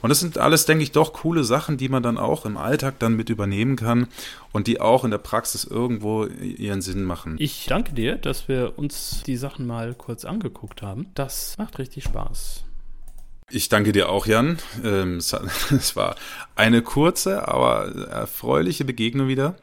Und 0.00 0.10
das 0.10 0.20
sind 0.20 0.38
alles, 0.38 0.66
denke 0.66 0.84
ich, 0.84 0.92
doch 0.92 1.12
coole 1.12 1.44
Sachen, 1.44 1.76
die 1.76 1.88
man 1.88 2.02
dann 2.02 2.18
auch 2.18 2.44
im 2.44 2.56
Alltag 2.56 2.98
dann 2.98 3.14
mit 3.14 3.30
übernehmen 3.30 3.76
kann 3.76 4.06
und 4.52 4.66
die 4.66 4.80
auch 4.80 5.04
in 5.04 5.10
der 5.10 5.18
Praxis 5.18 5.64
irgendwo 5.64 6.26
ihren 6.26 6.82
Sinn 6.82 7.04
machen. 7.04 7.36
Ich 7.38 7.66
danke 7.66 7.92
dir, 7.92 8.16
dass 8.16 8.48
wir 8.48 8.78
uns 8.78 9.22
die 9.26 9.36
Sachen 9.36 9.66
mal 9.66 9.94
kurz 9.94 10.24
angeguckt 10.24 10.82
haben. 10.82 11.06
Das 11.14 11.56
macht 11.58 11.78
richtig 11.78 12.04
Spaß. 12.04 12.64
Ich 13.50 13.68
danke 13.70 13.92
dir 13.92 14.10
auch, 14.10 14.26
Jan. 14.26 14.58
Ähm, 14.84 15.16
es 15.16 15.32
war 15.96 16.16
eine 16.54 16.82
kurze, 16.82 17.48
aber 17.48 18.08
erfreuliche 18.08 18.84
Begegnung 18.84 19.26
wieder. 19.26 19.56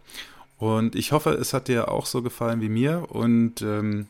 Und 0.57 0.95
ich 0.95 1.11
hoffe, 1.11 1.31
es 1.31 1.53
hat 1.53 1.67
dir 1.67 1.91
auch 1.91 2.05
so 2.05 2.21
gefallen 2.21 2.61
wie 2.61 2.69
mir. 2.69 3.05
Und 3.09 3.61
ähm, 3.61 4.07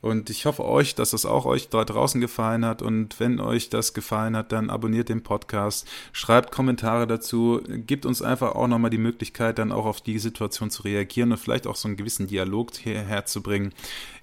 und 0.00 0.30
ich 0.30 0.46
hoffe 0.46 0.64
euch, 0.64 0.94
dass 0.94 1.12
es 1.12 1.26
auch 1.26 1.44
euch 1.44 1.70
da 1.70 1.84
draußen 1.84 2.20
gefallen 2.20 2.64
hat. 2.64 2.82
Und 2.82 3.18
wenn 3.18 3.40
euch 3.40 3.68
das 3.68 3.94
gefallen 3.94 4.36
hat, 4.36 4.52
dann 4.52 4.70
abonniert 4.70 5.08
den 5.08 5.22
Podcast, 5.22 5.88
schreibt 6.12 6.52
Kommentare 6.52 7.06
dazu, 7.06 7.60
gibt 7.68 8.06
uns 8.06 8.22
einfach 8.22 8.54
auch 8.54 8.68
nochmal 8.68 8.90
die 8.90 8.98
Möglichkeit, 8.98 9.58
dann 9.58 9.72
auch 9.72 9.86
auf 9.86 10.00
die 10.00 10.20
Situation 10.20 10.70
zu 10.70 10.82
reagieren 10.82 11.32
und 11.32 11.38
vielleicht 11.38 11.66
auch 11.66 11.76
so 11.76 11.88
einen 11.88 11.96
gewissen 11.96 12.28
Dialog 12.28 12.76
hierher 12.76 13.26
zu 13.26 13.42
bringen 13.42 13.72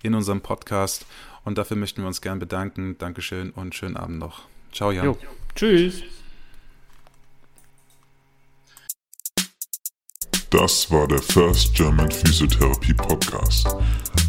in 0.01 0.13
unserem 0.13 0.41
Podcast. 0.41 1.05
Und 1.43 1.57
dafür 1.57 1.77
möchten 1.77 2.01
wir 2.01 2.07
uns 2.07 2.21
gern 2.21 2.39
bedanken. 2.39 2.97
Dankeschön 2.97 3.51
und 3.51 3.75
schönen 3.75 3.97
Abend 3.97 4.19
noch. 4.19 4.43
Ciao, 4.71 4.91
Jan. 4.91 5.05
Jo. 5.05 5.17
Tschüss. 5.55 6.03
Das 10.49 10.89
war 10.91 11.07
der 11.07 11.21
First 11.21 11.73
German 11.73 12.11
Physiotherapy 12.11 12.93
Podcast. 12.93 13.75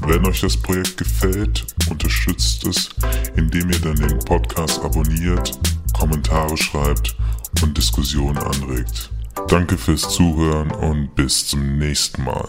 Wenn 0.07 0.27
euch 0.27 0.41
das 0.41 0.57
Projekt 0.57 0.97
gefällt, 0.97 1.67
unterstützt 1.91 2.67
es, 2.67 2.89
indem 3.37 3.71
ihr 3.71 3.79
dann 3.79 3.97
den 3.97 4.19
Podcast 4.21 4.83
abonniert, 4.83 5.59
Kommentare 5.93 6.57
schreibt 6.57 7.17
und 7.63 7.77
Diskussionen 7.77 8.39
anregt. 8.39 9.11
Danke 9.49 9.77
fürs 9.77 10.09
Zuhören 10.09 10.71
und 10.71 11.15
bis 11.15 11.47
zum 11.47 11.79
nächsten 11.79 12.25
Mal. 12.25 12.49